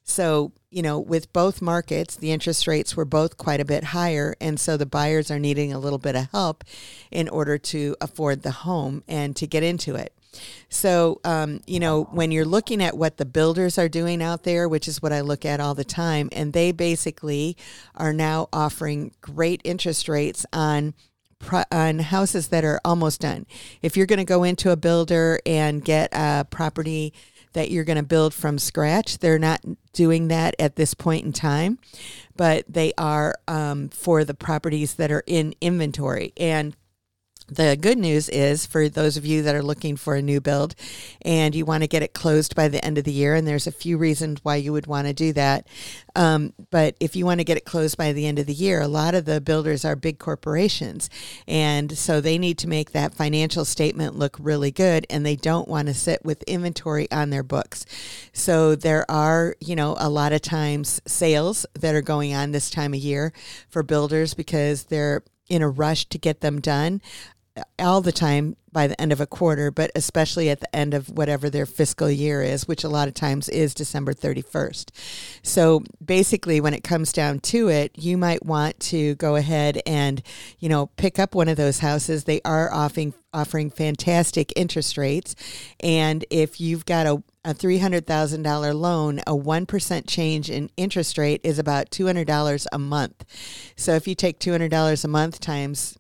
So, 0.04 0.52
you 0.72 0.82
know, 0.82 1.00
with 1.00 1.32
both 1.34 1.62
markets, 1.62 2.16
the 2.16 2.32
interest 2.32 2.68
rates 2.68 2.96
were 2.96 3.06
both 3.06 3.38
quite 3.38 3.60
a 3.60 3.66
bit 3.66 3.86
higher. 3.86 4.36
And 4.42 4.60
so 4.60 4.78
the 4.78 4.86
buyers 4.86 5.30
are 5.30 5.40
needing 5.40 5.72
a 5.72 5.80
little 5.80 6.00
bit 6.00 6.16
of 6.16 6.30
help 6.32 6.64
in 7.12 7.30
order 7.30 7.58
to 7.58 7.96
afford 8.02 8.42
the 8.42 8.52
home 8.52 9.04
and 9.08 9.36
to 9.36 9.48
get 9.48 9.64
into 9.64 9.96
it. 9.96 10.14
So, 10.70 11.20
um, 11.24 11.62
you 11.66 11.80
know, 11.80 12.04
when 12.04 12.32
you're 12.32 12.46
looking 12.46 12.82
at 12.84 12.98
what 12.98 13.18
the 13.18 13.26
builders 13.26 13.78
are 13.78 13.90
doing 13.90 14.22
out 14.22 14.44
there, 14.44 14.70
which 14.70 14.88
is 14.88 15.02
what 15.02 15.12
I 15.12 15.22
look 15.22 15.46
at 15.46 15.60
all 15.60 15.74
the 15.74 15.84
time, 15.84 16.30
and 16.32 16.54
they 16.54 16.72
basically 16.72 17.58
are 17.96 18.14
now 18.14 18.48
offering 18.54 19.12
great 19.22 19.62
interest 19.64 20.08
rates 20.08 20.46
on 20.54 20.94
on 21.72 22.00
houses 22.00 22.50
that 22.50 22.66
are 22.66 22.82
almost 22.84 23.22
done. 23.22 23.46
If 23.82 23.96
you're 23.96 24.06
going 24.06 24.20
to 24.20 24.26
go 24.26 24.44
into 24.44 24.72
a 24.72 24.76
builder 24.76 25.40
and 25.46 25.84
get 25.84 26.10
a 26.12 26.46
property 26.50 27.14
that 27.54 27.72
you're 27.72 27.86
going 27.86 27.98
to 27.98 28.04
build 28.04 28.34
from 28.34 28.60
scratch, 28.60 29.20
they're 29.20 29.40
not 29.40 29.64
doing 29.94 30.28
that 30.28 30.54
at 30.60 30.76
this 30.76 30.94
point 30.94 31.26
in 31.26 31.32
time, 31.32 31.80
but 32.36 32.66
they 32.68 32.94
are 32.98 33.36
um, 33.48 33.90
for 33.90 34.24
the 34.24 34.34
properties 34.34 34.96
that 34.96 35.12
are 35.12 35.24
in 35.26 35.56
inventory. 35.62 36.34
And 36.38 36.76
the 37.50 37.78
good 37.80 37.98
news 37.98 38.30
is 38.30 38.66
for 38.66 38.90
those 38.90 39.18
of 39.18 39.26
you 39.26 39.42
that 39.44 39.56
are 39.56 39.64
looking 39.64 39.96
for 39.96 40.16
a 40.16 40.22
new 40.22 40.40
build 40.40 40.76
and 41.22 41.56
you 41.56 41.66
want 41.66 41.84
to 41.84 41.88
get 41.88 42.04
it 42.04 42.14
closed 42.14 42.56
by 42.56 42.68
the 42.68 42.84
end 42.84 42.98
of 42.98 43.04
the 43.04 43.12
year, 43.12 43.36
and 43.36 43.48
there's 43.48 43.68
a 43.68 43.72
few 43.72 43.98
reasons 43.98 44.44
why 44.44 44.56
you 44.56 44.72
would 44.72 44.88
want 44.88 45.08
to 45.08 45.14
do 45.14 45.34
that. 45.34 45.68
Um, 46.16 46.54
but 46.72 46.96
if 47.00 47.16
you 47.16 47.26
want 47.26 47.40
to 47.40 47.44
get 47.44 47.58
it 47.58 47.66
closed 47.66 47.98
by 47.98 48.14
the 48.14 48.26
end 48.26 48.40
of 48.40 48.46
the 48.46 48.54
year, 48.54 48.82
a 48.82 48.88
lot 48.88 49.16
of 49.16 49.26
the 49.26 49.42
builders 49.42 49.86
are 49.86 49.96
big 49.96 50.20
corporations. 50.20 51.10
And 51.48 51.98
so 51.98 52.22
they 52.22 52.38
need 52.38 52.58
to 52.60 52.68
make 52.68 52.92
that 52.92 53.14
financial 53.14 53.66
statement 53.66 54.18
look 54.18 54.38
really 54.40 54.72
good, 54.72 55.06
and 55.10 55.26
they 55.26 55.36
don't 55.36 55.68
want 55.68 55.88
to 55.88 55.94
sit 55.94 56.24
with 56.24 56.44
inventory 56.44 57.10
on 57.12 57.30
their 57.30 57.44
books. 57.44 57.86
So 58.34 58.76
there 58.76 59.10
are, 59.10 59.56
you 59.60 59.76
know, 59.76 59.96
a 60.00 60.10
lot 60.10 60.34
of 60.34 60.42
times 60.42 61.02
sales 61.08 61.66
that 61.74 61.96
are 61.96 62.02
going 62.02 62.34
on 62.34 62.52
this 62.52 62.70
time 62.70 62.94
of 62.94 63.00
year 63.00 63.34
for 63.70 63.84
builders 63.84 64.34
because 64.34 64.86
they're 64.86 65.24
in 65.50 65.62
a 65.62 65.70
rush 65.70 66.06
to 66.06 66.18
get 66.18 66.42
them 66.42 66.62
done 66.62 67.02
all 67.78 68.02
the 68.02 68.12
time 68.12 68.56
by 68.72 68.88
the 68.88 69.00
end 69.02 69.12
of 69.12 69.20
a 69.20 69.28
quarter, 69.28 69.72
but 69.72 69.92
especially 69.96 70.50
at 70.50 70.60
the 70.60 70.76
end 70.76 70.94
of 70.94 71.10
whatever 71.10 71.50
their 71.50 71.66
fiscal 71.66 72.10
year 72.10 72.42
is, 72.42 72.68
which 72.68 72.84
a 72.84 72.90
lot 72.90 73.08
of 73.08 73.14
times 73.14 73.50
is 73.50 73.74
December 73.74 74.14
31st. 74.14 74.92
So 75.42 75.84
basically, 76.04 76.62
when 76.62 76.74
it 76.74 76.84
comes 76.84 77.12
down 77.12 77.40
to 77.40 77.70
it, 77.70 77.98
you 77.98 78.18
might 78.18 78.46
want 78.46 78.80
to 78.82 79.16
go 79.16 79.36
ahead 79.36 79.82
and, 79.86 80.22
you 80.60 80.70
know, 80.70 80.88
pick 80.98 81.20
up 81.20 81.36
one 81.36 81.48
of 81.48 81.58
those 81.58 81.80
houses. 81.80 82.26
They 82.26 82.42
are 82.46 82.72
offering 82.72 83.14
offering 83.32 83.70
fantastic 83.70 84.52
interest 84.56 84.98
rates. 84.98 85.36
And 85.80 86.26
if 86.32 86.60
you've 86.60 86.86
got 86.86 87.06
a 87.06 87.24
a 87.46 87.54
$300,000 87.54 88.76
loan, 88.76 89.20
a 89.20 89.32
1% 89.32 90.04
change 90.08 90.50
in 90.50 90.70
interest 90.76 91.18
rate 91.18 91.40
is 91.44 91.58
about 91.58 91.90
$200 91.90 92.68
a 92.72 92.78
month. 92.78 93.26
So 93.78 93.94
if 93.94 94.08
you 94.08 94.14
take 94.14 94.40
$200 94.40 95.04
a 95.04 95.08
month 95.08 95.40
times 95.40 95.98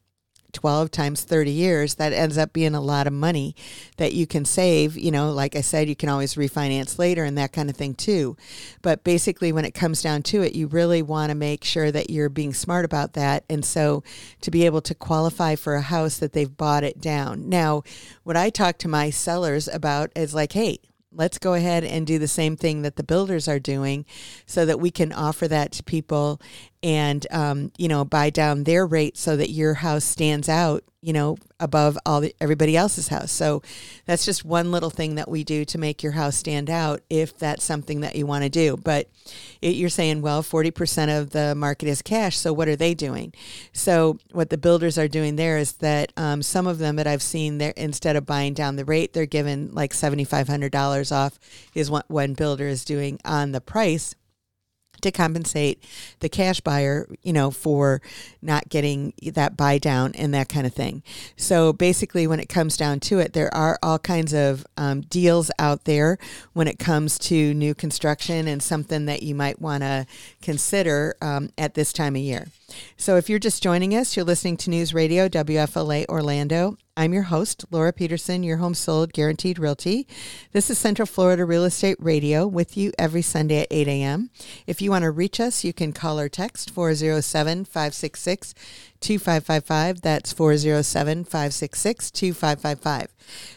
12 0.54 0.92
times 0.92 1.24
30 1.24 1.52
years, 1.52 1.96
that 1.96 2.14
ends 2.14 2.38
up 2.38 2.54
being 2.54 2.76
a 2.76 2.82
lot 2.82 3.08
of 3.08 3.14
money 3.14 3.56
that 3.98 4.14
you 4.14 4.28
can 4.28 4.46
save. 4.46 4.98
You 4.98 5.12
know, 5.12 5.32
like 5.32 5.56
I 5.56 5.62
said, 5.62 5.90
you 5.90 5.96
can 5.96 6.10
always 6.10 6.36
refinance 6.36 7.00
later 7.00 7.24
and 7.24 7.38
that 7.38 7.54
kind 7.54 7.70
of 7.70 7.76
thing 7.76 7.94
too. 7.94 8.38
But 8.82 9.04
basically, 9.04 9.52
when 9.52 9.66
it 9.66 9.74
comes 9.74 10.02
down 10.02 10.24
to 10.24 10.42
it, 10.42 10.56
you 10.56 10.68
really 10.68 11.02
want 11.02 11.30
to 11.30 11.36
make 11.36 11.64
sure 11.64 11.92
that 11.92 12.10
you're 12.10 12.30
being 12.30 12.54
smart 12.54 12.86
about 12.86 13.14
that. 13.14 13.44
And 13.50 13.64
so 13.64 14.04
to 14.42 14.52
be 14.52 14.66
able 14.66 14.82
to 14.82 14.96
qualify 14.96 15.56
for 15.56 15.76
a 15.76 15.82
house 15.82 16.18
that 16.18 16.34
they've 16.34 16.58
bought 16.58 16.84
it 16.84 17.02
down. 17.02 17.50
Now, 17.50 17.84
what 18.24 18.38
I 18.38 18.50
talk 18.50 18.78
to 18.80 18.88
my 18.88 19.10
sellers 19.10 19.68
about 19.68 20.12
is 20.16 20.34
like, 20.34 20.54
hey, 20.54 20.80
let's 21.12 21.38
go 21.38 21.54
ahead 21.54 21.84
and 21.84 22.06
do 22.06 22.20
the 22.20 22.28
same 22.28 22.56
thing 22.56 22.82
that 22.84 22.96
the 22.96 23.04
builders 23.04 23.48
are 23.48 23.60
doing 23.60 24.06
so 24.46 24.66
that 24.66 24.80
we 24.80 24.92
can 24.92 25.12
offer 25.12 25.48
that 25.48 25.72
to 25.72 25.84
people 25.84 26.40
and 26.82 27.26
um, 27.32 27.72
you 27.78 27.88
know 27.88 28.06
buy 28.06 28.30
down 28.30 28.64
their 28.64 28.86
rate 28.86 29.18
so 29.18 29.36
that 29.36 29.50
your 29.50 29.76
house 29.76 30.06
stands 30.06 30.50
out 30.50 30.84
you 31.02 31.14
know 31.14 31.38
above 31.60 31.98
all 32.06 32.22
the, 32.22 32.34
everybody 32.40 32.76
else's 32.76 33.10
house. 33.10 33.32
So 33.32 33.62
that's 34.06 34.26
just 34.26 34.46
one 34.46 34.72
little 34.72 34.90
thing 34.90 35.16
that 35.16 35.30
we 35.30 35.44
do 35.44 35.66
to 35.66 35.78
make 35.78 36.02
your 36.02 36.14
house 36.14 36.36
stand 36.36 36.70
out 36.70 37.02
if 37.10 37.38
that's 37.38 37.64
something 37.64 38.00
that 38.02 38.16
you 38.16 38.26
want 38.26 38.44
to 38.44 38.50
do. 38.50 38.78
But 38.78 39.10
it, 39.62 39.76
you're 39.76 39.90
saying 39.90 40.22
well 40.22 40.42
40% 40.42 41.20
of 41.20 41.32
the 41.32 41.56
market 41.56 41.88
is 41.88 42.02
cash 42.02 42.38
so 42.38 42.54
what 42.54 42.68
are 42.68 42.76
they 42.76 42.94
doing? 42.94 43.34
So 43.74 44.18
what 44.32 44.50
the 44.50 44.58
builders 44.58 44.98
are 44.98 45.08
doing 45.08 45.36
there 45.36 45.58
is 45.58 45.74
that 45.74 46.14
um, 46.18 46.42
some 46.42 46.68
of 46.68 46.78
them 46.78 46.96
that 46.96 47.08
i've 47.08 47.22
seen 47.22 47.58
there 47.58 47.74
instead 47.76 48.16
of 48.16 48.26
buying 48.26 48.54
down 48.54 48.76
the 48.76 48.86
rate 48.86 49.14
they're 49.14 49.26
given 49.26 49.72
like 49.74 49.92
$7500 49.92 51.12
off 51.12 51.40
is 51.74 51.92
what 51.92 52.10
one 52.10 52.34
builder 52.34 52.68
is 52.68 52.86
doing 52.86 53.20
on 53.26 53.52
the 53.52 53.62
price 53.62 54.16
to 55.02 55.12
compensate 55.12 55.84
the 56.20 56.30
cash 56.30 56.60
buyer, 56.62 57.08
you 57.22 57.34
know, 57.34 57.52
for 57.52 58.02
not 58.42 58.70
getting 58.70 59.14
that 59.34 59.58
buy 59.58 59.78
down 59.78 60.14
and 60.16 60.34
that 60.34 60.50
kind 60.50 60.66
of 60.66 60.74
thing. 60.74 61.04
So 61.36 61.74
basically, 61.74 62.28
when 62.28 62.40
it 62.40 62.50
comes 62.50 62.78
down 62.78 63.00
to 63.02 63.20
it, 63.20 63.34
there 63.34 63.54
are 63.54 63.78
all 63.82 64.00
kinds 64.00 64.34
of 64.34 64.66
um, 64.78 65.02
deals 65.02 65.52
out 65.60 65.86
there 65.86 66.18
when 66.54 66.68
it 66.68 66.80
comes 66.80 67.18
to 67.20 67.54
new 67.54 67.74
construction 67.74 68.48
and 68.48 68.62
something 68.62 69.06
that 69.06 69.24
you 69.24 69.36
might 69.36 69.62
want 69.62 69.84
to 69.84 70.06
consider 70.42 71.16
um, 71.22 71.50
at 71.58 71.74
this 71.74 71.94
time 71.94 72.16
of 72.16 72.22
year. 72.22 72.48
So 72.98 73.16
if 73.16 73.30
you're 73.30 73.40
just 73.40 73.64
joining 73.64 73.96
us, 73.96 74.16
you're 74.16 74.26
listening 74.26 74.58
to 74.58 74.70
News 74.70 74.94
Radio 74.94 75.28
WFLA 75.28 76.06
Orlando. 76.08 76.78
I'm 76.98 77.14
your 77.14 77.24
host, 77.24 77.64
Laura 77.72 77.94
Peterson, 77.94 78.44
your 78.44 78.58
home 78.58 78.74
sold 78.74 79.14
guaranteed 79.14 79.58
realty. 79.58 80.06
This 80.52 80.70
is 80.70 80.78
Central 80.78 81.06
Florida 81.06 81.46
Real 81.46 81.64
Estate 81.64 81.96
Radio 81.98 82.46
with 82.46 82.76
you 82.76 82.92
every 83.00 83.22
Sunday 83.22 83.62
at 83.62 83.68
8 83.72 83.88
a.m. 83.88 84.32
If 84.68 84.82
you 84.82 84.92
want 84.92 85.04
to 85.04 85.12
reach 85.12 85.40
us, 85.40 85.64
you 85.64 85.72
can 85.72 85.94
call 85.94 86.20
or 86.20 86.28
text 86.28 86.72
407 86.72 87.64
566 87.64 88.54
2555. 89.02 90.02
That's 90.02 90.34
407 90.34 91.24
566 91.24 92.12
2555. 92.12 93.08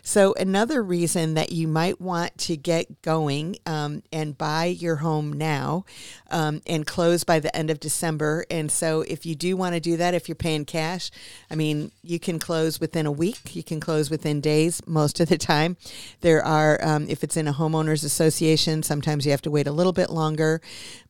So, 0.02 0.34
another 0.34 0.82
reason 0.82 1.34
that 1.34 1.52
you 1.52 1.66
might 1.66 2.00
want 2.00 2.36
to 2.38 2.56
get 2.56 3.02
going 3.02 3.56
um, 3.66 4.02
and 4.12 4.36
buy 4.36 4.66
your 4.66 4.96
home 4.96 5.32
now 5.32 5.84
um, 6.30 6.60
and 6.66 6.86
close 6.86 7.24
by 7.24 7.40
the 7.40 7.54
end 7.56 7.70
of 7.70 7.80
December. 7.80 8.44
And 8.50 8.70
so, 8.70 9.02
if 9.02 9.24
you 9.24 9.34
do 9.34 9.56
want 9.56 9.74
to 9.74 9.80
do 9.80 9.96
that, 9.96 10.14
if 10.14 10.28
you're 10.28 10.36
paying 10.36 10.64
cash, 10.64 11.10
I 11.50 11.54
mean, 11.54 11.90
you 12.02 12.18
can 12.18 12.38
close 12.38 12.80
within 12.80 13.06
a 13.06 13.12
week, 13.12 13.54
you 13.54 13.62
can 13.62 13.80
close 13.80 14.10
within 14.10 14.40
days 14.40 14.82
most 14.86 15.20
of 15.20 15.28
the 15.28 15.38
time. 15.38 15.76
There 16.20 16.44
are, 16.44 16.78
um, 16.82 17.06
if 17.08 17.24
it's 17.24 17.36
in 17.36 17.48
a 17.48 17.52
homeowners 17.52 18.04
association, 18.04 18.82
sometimes 18.82 19.24
you 19.24 19.30
have 19.30 19.42
to 19.42 19.50
wait 19.50 19.66
a 19.66 19.72
little 19.72 19.92
bit 19.92 20.10
longer. 20.10 20.60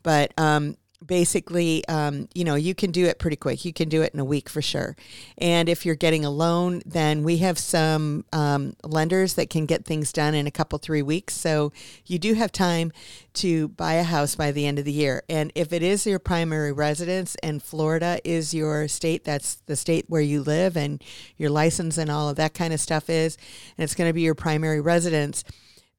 But 0.02 0.32
um, 0.38 0.76
basically, 1.06 1.86
um, 1.88 2.28
you 2.34 2.44
know, 2.44 2.54
you 2.54 2.74
can 2.74 2.90
do 2.90 3.06
it 3.06 3.18
pretty 3.18 3.36
quick. 3.36 3.64
You 3.64 3.72
can 3.72 3.88
do 3.88 4.02
it 4.02 4.14
in 4.14 4.20
a 4.20 4.24
week 4.24 4.48
for 4.48 4.62
sure. 4.62 4.96
And 5.38 5.68
if 5.68 5.84
you're 5.84 5.94
getting 5.94 6.24
a 6.24 6.30
loan, 6.30 6.82
then 6.86 7.22
we 7.24 7.38
have 7.38 7.58
some 7.58 8.24
um, 8.32 8.74
lenders 8.84 9.34
that 9.34 9.50
can 9.50 9.66
get 9.66 9.84
things 9.84 10.12
done 10.12 10.34
in 10.34 10.46
a 10.46 10.50
couple, 10.50 10.78
three 10.78 11.02
weeks. 11.02 11.34
So 11.34 11.72
you 12.06 12.18
do 12.18 12.34
have 12.34 12.52
time 12.52 12.92
to 13.34 13.68
buy 13.68 13.94
a 13.94 14.02
house 14.02 14.34
by 14.34 14.52
the 14.52 14.66
end 14.66 14.78
of 14.78 14.84
the 14.84 14.92
year. 14.92 15.22
And 15.28 15.52
if 15.54 15.72
it 15.72 15.82
is 15.82 16.06
your 16.06 16.18
primary 16.18 16.72
residence 16.72 17.34
and 17.42 17.62
Florida 17.62 18.20
is 18.24 18.52
your 18.54 18.88
state, 18.88 19.24
that's 19.24 19.56
the 19.66 19.76
state 19.76 20.04
where 20.08 20.20
you 20.20 20.42
live 20.42 20.76
and 20.76 21.02
your 21.36 21.50
license 21.50 21.98
and 21.98 22.10
all 22.10 22.28
of 22.28 22.36
that 22.36 22.54
kind 22.54 22.72
of 22.72 22.80
stuff 22.80 23.08
is, 23.08 23.36
and 23.76 23.84
it's 23.84 23.94
going 23.94 24.08
to 24.08 24.14
be 24.14 24.22
your 24.22 24.34
primary 24.34 24.80
residence 24.80 25.44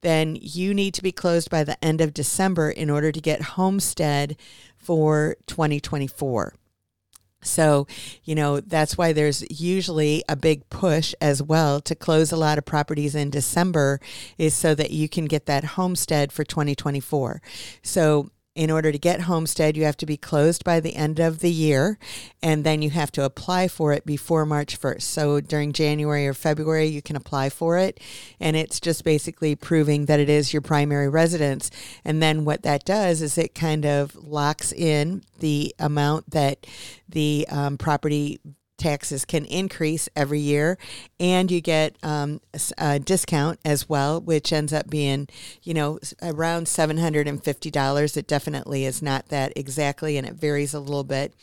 then 0.04 0.36
you 0.40 0.74
need 0.74 0.94
to 0.94 1.02
be 1.02 1.10
closed 1.10 1.50
by 1.50 1.64
the 1.64 1.82
end 1.82 2.00
of 2.00 2.14
December 2.14 2.70
in 2.70 2.90
order 2.90 3.10
to 3.10 3.20
get 3.20 3.40
homestead 3.42 4.36
for 4.76 5.36
2024. 5.46 6.54
So, 7.42 7.86
you 8.24 8.34
know, 8.34 8.60
that's 8.60 8.96
why 8.96 9.12
there's 9.12 9.44
usually 9.50 10.22
a 10.28 10.36
big 10.36 10.68
push 10.70 11.14
as 11.20 11.42
well 11.42 11.80
to 11.82 11.94
close 11.94 12.32
a 12.32 12.36
lot 12.36 12.58
of 12.58 12.64
properties 12.64 13.14
in 13.14 13.30
December 13.30 14.00
is 14.38 14.54
so 14.54 14.74
that 14.74 14.90
you 14.90 15.08
can 15.08 15.26
get 15.26 15.46
that 15.46 15.64
homestead 15.64 16.32
for 16.32 16.44
2024. 16.44 17.42
So, 17.82 18.30
in 18.54 18.70
order 18.70 18.92
to 18.92 18.98
get 18.98 19.22
homestead, 19.22 19.76
you 19.76 19.84
have 19.84 19.96
to 19.96 20.06
be 20.06 20.16
closed 20.16 20.62
by 20.64 20.78
the 20.78 20.94
end 20.94 21.18
of 21.18 21.40
the 21.40 21.50
year, 21.50 21.98
and 22.42 22.62
then 22.62 22.82
you 22.82 22.90
have 22.90 23.10
to 23.12 23.24
apply 23.24 23.66
for 23.66 23.92
it 23.92 24.06
before 24.06 24.46
March 24.46 24.80
1st. 24.80 25.02
So 25.02 25.40
during 25.40 25.72
January 25.72 26.26
or 26.26 26.34
February, 26.34 26.86
you 26.86 27.02
can 27.02 27.16
apply 27.16 27.50
for 27.50 27.78
it, 27.78 27.98
and 28.38 28.56
it's 28.56 28.78
just 28.78 29.02
basically 29.02 29.56
proving 29.56 30.06
that 30.06 30.20
it 30.20 30.28
is 30.28 30.52
your 30.52 30.62
primary 30.62 31.08
residence. 31.08 31.70
And 32.04 32.22
then 32.22 32.44
what 32.44 32.62
that 32.62 32.84
does 32.84 33.22
is 33.22 33.36
it 33.36 33.54
kind 33.54 33.84
of 33.84 34.14
locks 34.14 34.72
in 34.72 35.24
the 35.40 35.74
amount 35.78 36.30
that 36.30 36.66
the 37.08 37.46
um, 37.50 37.76
property 37.76 38.40
taxes 38.76 39.24
can 39.24 39.44
increase 39.44 40.08
every 40.16 40.40
year, 40.40 40.76
and 41.20 41.50
you 41.50 41.60
get 41.60 41.96
um, 42.02 42.40
a 42.78 42.98
discount 42.98 43.60
as 43.64 43.88
well, 43.88 44.20
which 44.20 44.52
ends 44.52 44.72
up 44.72 44.90
being, 44.90 45.28
you 45.62 45.74
know, 45.74 45.98
around 46.22 46.68
seven 46.68 46.98
hundred 46.98 47.28
and 47.28 47.42
fifty 47.42 47.70
dollars. 47.70 48.16
It 48.16 48.26
definitely 48.26 48.84
is 48.84 49.00
not 49.00 49.28
that 49.28 49.52
exactly, 49.56 50.16
and 50.16 50.26
it 50.26 50.34
varies 50.34 50.74
a 50.74 50.80
little 50.80 51.04
bit, 51.04 51.34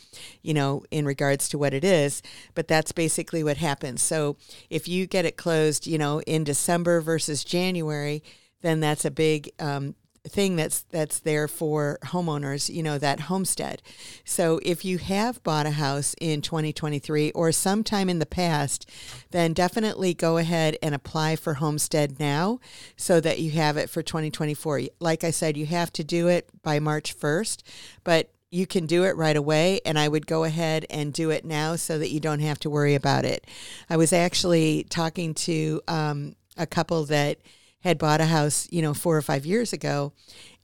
you 0.42 0.54
know, 0.54 0.84
in 0.90 1.06
regards 1.06 1.48
to 1.48 1.58
what 1.58 1.74
it 1.74 1.84
is. 1.84 2.22
But 2.54 2.68
that's 2.68 2.92
basically 2.92 3.42
what 3.42 3.56
happens. 3.56 4.02
So 4.02 4.36
if 4.70 4.86
you 4.86 5.06
get 5.06 5.24
it 5.24 5.36
closed, 5.36 5.86
you 5.86 5.98
know, 5.98 6.20
in 6.22 6.44
December 6.44 7.00
versus 7.00 7.44
January, 7.44 8.22
then 8.60 8.80
that's 8.80 9.04
a 9.04 9.10
big 9.10 9.50
um, 9.58 9.94
thing 10.28 10.56
that's 10.56 10.82
that's 10.90 11.18
there 11.20 11.48
for 11.48 11.98
homeowners, 12.04 12.72
you 12.72 12.82
know, 12.82 12.98
that 12.98 13.20
homestead. 13.20 13.82
So 14.24 14.60
if 14.62 14.84
you 14.84 14.98
have 14.98 15.42
bought 15.42 15.66
a 15.66 15.72
house 15.72 16.14
in 16.20 16.42
2023 16.42 17.32
or 17.32 17.50
sometime 17.50 18.08
in 18.08 18.18
the 18.18 18.26
past, 18.26 18.88
then 19.30 19.52
definitely 19.52 20.14
go 20.14 20.36
ahead 20.36 20.76
and 20.82 20.94
apply 20.94 21.36
for 21.36 21.54
homestead 21.54 22.20
now 22.20 22.60
so 22.96 23.20
that 23.20 23.40
you 23.40 23.50
have 23.52 23.76
it 23.76 23.90
for 23.90 24.02
2024. 24.02 24.82
Like 25.00 25.24
I 25.24 25.30
said, 25.30 25.56
you 25.56 25.66
have 25.66 25.92
to 25.94 26.04
do 26.04 26.28
it 26.28 26.48
by 26.62 26.78
March 26.78 27.18
1st, 27.18 27.62
but 28.04 28.30
you 28.50 28.66
can 28.66 28.86
do 28.86 29.04
it 29.04 29.16
right 29.16 29.36
away 29.36 29.80
and 29.84 29.98
I 29.98 30.08
would 30.08 30.26
go 30.26 30.44
ahead 30.44 30.84
and 30.90 31.12
do 31.12 31.30
it 31.30 31.44
now 31.44 31.74
so 31.74 31.98
that 31.98 32.10
you 32.10 32.20
don't 32.20 32.40
have 32.40 32.60
to 32.60 32.70
worry 32.70 32.94
about 32.94 33.24
it. 33.24 33.46
I 33.88 33.96
was 33.96 34.12
actually 34.12 34.86
talking 34.90 35.34
to 35.34 35.80
um, 35.88 36.36
a 36.56 36.66
couple 36.66 37.04
that 37.06 37.38
had 37.82 37.98
bought 37.98 38.20
a 38.20 38.26
house, 38.26 38.68
you 38.70 38.82
know, 38.82 38.94
four 38.94 39.16
or 39.16 39.22
five 39.22 39.44
years 39.44 39.72
ago, 39.72 40.12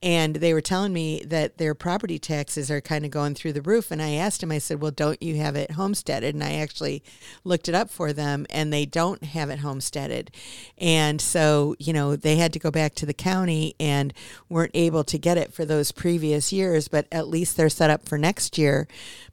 and 0.00 0.36
they 0.36 0.54
were 0.54 0.60
telling 0.60 0.92
me 0.92 1.24
that 1.26 1.58
their 1.58 1.74
property 1.74 2.20
taxes 2.20 2.70
are 2.70 2.80
kind 2.80 3.04
of 3.04 3.10
going 3.10 3.34
through 3.34 3.52
the 3.52 3.62
roof. 3.62 3.90
And 3.90 4.00
I 4.00 4.12
asked 4.12 4.42
him, 4.42 4.52
I 4.52 4.58
said, 4.58 4.80
Well, 4.80 4.92
don't 4.92 5.20
you 5.20 5.36
have 5.36 5.56
it 5.56 5.72
homesteaded? 5.72 6.34
And 6.34 6.44
I 6.44 6.54
actually 6.54 7.02
looked 7.42 7.68
it 7.68 7.74
up 7.74 7.90
for 7.90 8.12
them, 8.12 8.46
and 8.48 8.72
they 8.72 8.86
don't 8.86 9.24
have 9.24 9.50
it 9.50 9.58
homesteaded. 9.58 10.30
And 10.78 11.20
so, 11.20 11.74
you 11.80 11.92
know, 11.92 12.14
they 12.14 12.36
had 12.36 12.52
to 12.52 12.60
go 12.60 12.70
back 12.70 12.94
to 12.96 13.06
the 13.06 13.14
county 13.14 13.74
and 13.80 14.14
weren't 14.48 14.70
able 14.74 15.02
to 15.04 15.18
get 15.18 15.36
it 15.36 15.52
for 15.52 15.64
those 15.64 15.90
previous 15.90 16.52
years, 16.52 16.86
but 16.86 17.08
at 17.10 17.28
least 17.28 17.56
they're 17.56 17.68
set 17.68 17.90
up 17.90 18.08
for 18.08 18.18
next 18.18 18.56
year. 18.56 18.86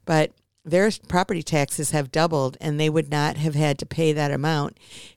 But 0.04 0.32
their 0.66 0.90
property 1.06 1.44
taxes 1.44 1.92
have 1.92 2.10
doubled 2.10 2.56
and 2.60 2.78
they 2.78 2.90
would 2.90 3.08
not 3.08 3.36
have 3.36 3.54
had 3.54 3.78
to 3.78 3.86
pay 3.86 4.12
that 4.12 4.32
amount 4.32 4.76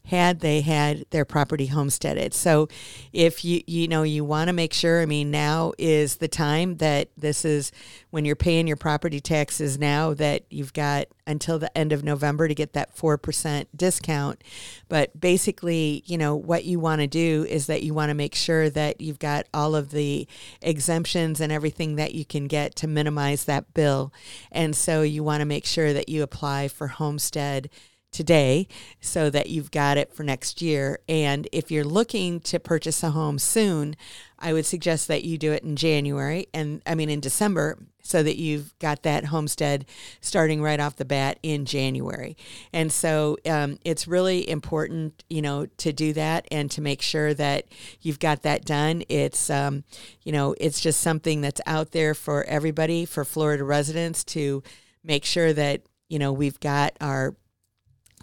had 0.10 0.40
they 0.40 0.62
had 0.62 1.06
their 1.12 1.26
property 1.26 1.68
homesteaded. 1.68 2.34
So 2.34 2.68
if 3.14 3.46
you 3.46 3.62
you 3.68 3.88
know 3.88 4.04
you 4.04 4.24
want 4.24 4.48
to 4.48 4.54
make 4.54 4.74
sure 4.74 5.02
I 5.02 5.06
mean 5.06 5.32
now 5.32 5.74
is 5.78 6.18
the 6.18 6.28
time 6.28 6.78
that 6.78 7.10
this 7.16 7.46
is 7.46 7.72
when 8.10 8.26
you're 8.26 8.36
paying 8.36 8.68
your 8.68 8.78
property 8.78 9.20
taxes 9.20 9.78
now 9.78 10.14
that 10.16 10.44
you've 10.50 10.74
got 10.74 11.08
until 11.30 11.60
the 11.60 11.76
end 11.78 11.94
of 11.94 12.04
November 12.04 12.48
to 12.48 12.56
get 12.56 12.74
that 12.74 12.96
4% 12.96 13.68
discount. 13.76 14.44
But 14.88 15.20
basically, 15.20 16.04
you 16.08 16.18
know, 16.18 16.36
what 16.36 16.66
you 16.66 16.80
want 16.80 17.02
to 17.02 17.08
do 17.08 17.46
is 17.48 17.68
that 17.68 17.84
you 17.84 17.94
want 17.94 18.10
to 18.10 18.16
make 18.16 18.34
sure 18.34 18.68
that 18.72 19.00
you've 19.00 19.20
got 19.20 19.46
all 19.54 19.76
of 19.76 19.92
the 19.92 20.28
exemptions 20.62 21.40
and 21.40 21.52
everything 21.52 21.98
that 21.98 22.16
you 22.16 22.26
can 22.26 22.48
get 22.48 22.76
to 22.78 22.88
minimize 22.88 23.46
that 23.46 23.76
bill. 23.76 24.12
And 24.52 24.76
so 24.76 25.04
you 25.04 25.24
want 25.24 25.42
to 25.42 25.46
make 25.46 25.68
sure 25.68 25.94
that 25.94 26.10
you 26.10 26.24
apply 26.24 26.68
for 26.68 26.88
homestead 26.88 27.70
today 28.12 28.68
so 29.00 29.30
that 29.30 29.50
you've 29.50 29.72
got 29.72 29.98
it 29.98 30.14
for 30.14 30.24
next 30.24 30.62
year. 30.62 31.00
And 31.08 31.48
if 31.52 31.72
you're 31.72 31.84
looking 31.84 32.40
to 32.42 32.60
purchase 32.60 33.04
a 33.04 33.12
home 33.12 33.40
soon, 33.40 33.96
I 34.38 34.54
would 34.54 34.66
suggest 34.66 35.08
that 35.08 35.24
you 35.24 35.38
do 35.38 35.52
it 35.52 35.64
in 35.64 35.76
January 35.76 36.48
and 36.54 36.82
I 36.86 36.96
mean 36.96 37.10
in 37.10 37.20
December 37.20 37.78
so 38.02 38.24
that 38.24 38.38
you've 38.38 38.78
got 38.80 39.04
that 39.04 39.26
homestead 39.26 39.86
starting 40.20 40.64
right 40.64 40.80
off 40.80 40.96
the 40.96 41.06
bat 41.06 41.38
in 41.44 41.66
January. 41.66 42.36
And 42.74 42.92
so 42.92 43.38
um, 43.46 43.78
it's 43.86 44.08
really 44.08 44.50
important, 44.50 45.24
you 45.30 45.44
know, 45.44 45.68
to 45.78 45.94
do 45.94 46.14
that 46.14 46.48
and 46.50 46.72
to 46.72 46.82
make 46.82 47.04
sure 47.04 47.36
that 47.36 47.66
you've 48.02 48.18
got 48.18 48.42
that 48.44 48.66
done. 48.66 49.04
It's, 49.10 49.52
um, 49.52 49.84
you 50.24 50.32
know, 50.32 50.56
it's 50.60 50.82
just 50.82 51.02
something 51.02 51.42
that's 51.42 51.62
out 51.68 51.92
there 51.92 52.16
for 52.16 52.44
everybody, 52.46 53.06
for 53.06 53.24
Florida 53.24 53.64
residents 53.64 54.24
to 54.24 54.64
make 55.04 55.24
sure 55.24 55.54
that, 55.54 55.82
you 56.08 56.18
know, 56.18 56.34
we've 56.34 56.60
got 56.60 56.98
our 57.00 57.36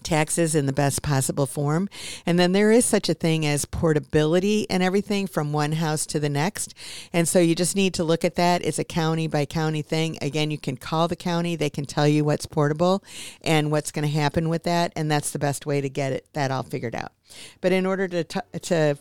taxes 0.02 0.54
in 0.54 0.66
the 0.66 0.72
best 0.72 1.02
possible 1.02 1.46
form. 1.46 1.88
And 2.24 2.38
then 2.38 2.52
there 2.52 2.70
is 2.70 2.84
such 2.84 3.08
a 3.08 3.14
thing 3.14 3.44
as 3.44 3.64
portability 3.64 4.68
and 4.70 4.82
everything 4.82 5.26
from 5.26 5.52
one 5.52 5.72
house 5.72 6.06
to 6.06 6.20
the 6.20 6.28
next. 6.28 6.74
And 7.12 7.28
so 7.28 7.38
you 7.38 7.54
just 7.54 7.76
need 7.76 7.94
to 7.94 8.04
look 8.04 8.24
at 8.24 8.36
that. 8.36 8.64
It's 8.64 8.78
a 8.78 8.84
county 8.84 9.26
by 9.26 9.46
county 9.46 9.82
thing. 9.82 10.18
Again, 10.20 10.50
you 10.50 10.58
can 10.58 10.76
call 10.76 11.08
the 11.08 11.16
county, 11.16 11.56
they 11.56 11.70
can 11.70 11.84
tell 11.84 12.06
you 12.06 12.24
what's 12.24 12.46
portable 12.46 13.02
and 13.42 13.70
what's 13.70 13.90
going 13.90 14.04
to 14.04 14.10
happen 14.10 14.48
with 14.48 14.62
that. 14.64 14.92
And 14.96 15.10
that's 15.10 15.30
the 15.30 15.38
best 15.38 15.66
way 15.66 15.80
to 15.80 15.88
get 15.88 16.12
it 16.12 16.26
that 16.32 16.50
all 16.50 16.62
figured 16.62 16.94
out. 16.94 17.12
But 17.60 17.72
in 17.72 17.86
order 17.86 18.06
to, 18.08 18.24
t- 18.24 18.40
to 18.62 18.98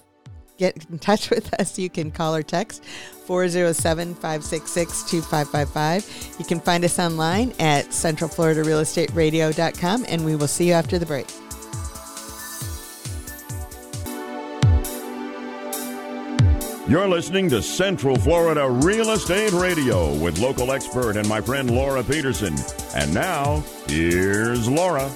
get 0.58 0.86
in 0.89 1.00
touch 1.00 1.30
with 1.30 1.54
us, 1.60 1.80
you 1.80 1.89
can 1.89 2.12
call 2.12 2.36
or 2.36 2.44
text 2.44 2.84
407 3.26 4.15
566 4.15 5.10
2555. 5.10 6.36
You 6.39 6.46
can 6.46 6.60
find 6.60 6.84
us 6.84 7.00
online 7.00 7.54
at 7.60 7.86
centralfloridarealestateradio.com, 7.88 10.06
and 10.08 10.26
we 10.26 10.36
will 10.36 10.48
see 10.48 10.68
you 10.68 10.74
after 10.74 11.00
the 11.00 11.06
break. 11.06 11.28
You're 16.88 17.08
listening 17.08 17.50
to 17.50 17.63
Central 17.63 18.15
Florida 18.15 18.70
Real 18.70 19.10
Estate 19.10 19.54
Radio 19.54 20.13
with 20.13 20.38
local 20.38 20.72
expert 20.72 21.18
and 21.18 21.28
my 21.28 21.41
friend 21.41 21.72
Laura 21.72 22.04
Peterson. 22.04 22.54
And 22.94 23.12
now, 23.12 23.63
here's 23.88 24.70
Laura. 24.70 25.10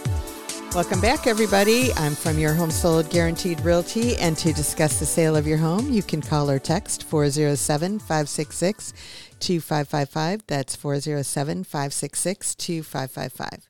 Welcome 0.76 1.02
back, 1.02 1.26
everybody. 1.26 1.92
I'm 1.94 2.14
from 2.14 2.38
Your 2.38 2.54
Home 2.54 2.70
Sold 2.70 3.10
Guaranteed 3.10 3.60
Realty, 3.62 4.16
and 4.18 4.38
to 4.38 4.54
discuss 4.54 5.00
the 5.00 5.06
sale 5.06 5.36
of 5.36 5.48
your 5.48 5.58
home, 5.58 5.92
you 5.92 6.04
can 6.04 6.22
call 6.22 6.48
or 6.48 6.60
text 6.60 7.06
407 7.06 7.98
566 7.98 8.94
2555. 9.40 10.46
That's 10.46 10.76
407 10.76 11.64
566 11.64 12.54
2555. 12.54 13.68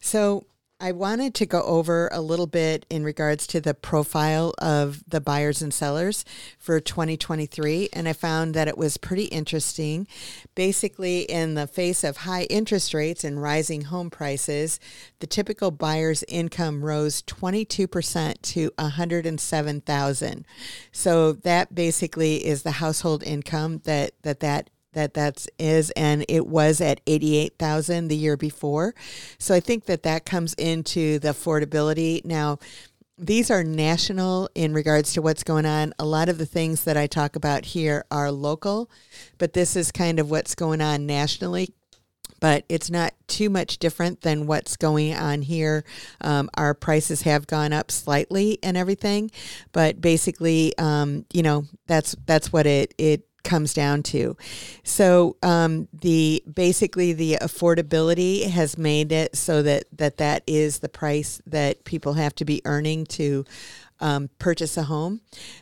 So, 0.00 0.44
I 0.82 0.90
wanted 0.90 1.32
to 1.34 1.46
go 1.46 1.62
over 1.62 2.08
a 2.10 2.20
little 2.20 2.48
bit 2.48 2.86
in 2.90 3.04
regards 3.04 3.46
to 3.46 3.60
the 3.60 3.72
profile 3.72 4.52
of 4.58 5.04
the 5.08 5.20
buyers 5.20 5.62
and 5.62 5.72
sellers 5.72 6.24
for 6.58 6.80
2023, 6.80 7.90
and 7.92 8.08
I 8.08 8.12
found 8.12 8.52
that 8.54 8.66
it 8.66 8.76
was 8.76 8.96
pretty 8.96 9.26
interesting. 9.26 10.08
Basically, 10.56 11.20
in 11.20 11.54
the 11.54 11.68
face 11.68 12.02
of 12.02 12.16
high 12.16 12.42
interest 12.50 12.94
rates 12.94 13.22
and 13.22 13.40
rising 13.40 13.82
home 13.82 14.10
prices, 14.10 14.80
the 15.20 15.28
typical 15.28 15.70
buyer's 15.70 16.24
income 16.26 16.84
rose 16.84 17.22
22% 17.22 18.42
to 18.42 18.72
107,000. 18.76 20.46
So 20.90 21.32
that 21.32 21.76
basically 21.76 22.44
is 22.44 22.64
the 22.64 22.72
household 22.72 23.22
income 23.22 23.82
that 23.84 24.14
that 24.22 24.40
that 24.40 24.68
that 24.92 25.14
that's 25.14 25.48
is 25.58 25.90
and 25.92 26.24
it 26.28 26.46
was 26.46 26.80
at 26.80 27.00
88,000 27.06 28.08
the 28.08 28.16
year 28.16 28.36
before. 28.36 28.94
So 29.38 29.54
I 29.54 29.60
think 29.60 29.86
that 29.86 30.02
that 30.02 30.24
comes 30.24 30.54
into 30.54 31.18
the 31.18 31.28
affordability. 31.28 32.24
Now, 32.24 32.58
these 33.18 33.50
are 33.50 33.62
national 33.62 34.48
in 34.54 34.72
regards 34.74 35.12
to 35.12 35.22
what's 35.22 35.44
going 35.44 35.66
on. 35.66 35.94
A 35.98 36.04
lot 36.04 36.28
of 36.28 36.38
the 36.38 36.46
things 36.46 36.84
that 36.84 36.96
I 36.96 37.06
talk 37.06 37.36
about 37.36 37.66
here 37.66 38.04
are 38.10 38.32
local, 38.32 38.90
but 39.38 39.52
this 39.52 39.76
is 39.76 39.92
kind 39.92 40.18
of 40.18 40.30
what's 40.30 40.54
going 40.54 40.80
on 40.80 41.06
nationally 41.06 41.72
but 42.42 42.64
it's 42.68 42.90
not 42.90 43.14
too 43.28 43.48
much 43.48 43.78
different 43.78 44.22
than 44.22 44.48
what's 44.48 44.76
going 44.76 45.14
on 45.14 45.42
here. 45.42 45.84
Um, 46.20 46.50
our 46.54 46.74
prices 46.74 47.22
have 47.22 47.46
gone 47.46 47.72
up 47.72 47.92
slightly 47.92 48.58
and 48.64 48.76
everything, 48.76 49.30
but 49.70 50.00
basically, 50.00 50.76
um, 50.76 51.24
you 51.32 51.44
know, 51.44 51.66
that's 51.86 52.16
that's 52.26 52.52
what 52.52 52.66
it 52.66 52.94
it 52.98 53.24
comes 53.44 53.74
down 53.74 54.02
to. 54.02 54.36
So 54.84 55.36
um, 55.42 55.88
the 55.92 56.42
basically 56.52 57.12
the 57.12 57.38
affordability 57.40 58.48
has 58.48 58.78
made 58.78 59.12
it 59.12 59.36
so 59.36 59.62
that 59.62 59.84
that 59.96 60.18
that 60.18 60.42
is 60.46 60.78
the 60.78 60.88
price 60.88 61.40
that 61.46 61.84
people 61.84 62.14
have 62.14 62.34
to 62.36 62.44
be 62.44 62.62
earning 62.64 63.06
to 63.06 63.44
um, 64.00 64.30
purchase 64.38 64.76
a 64.76 64.82
home. 64.82 65.20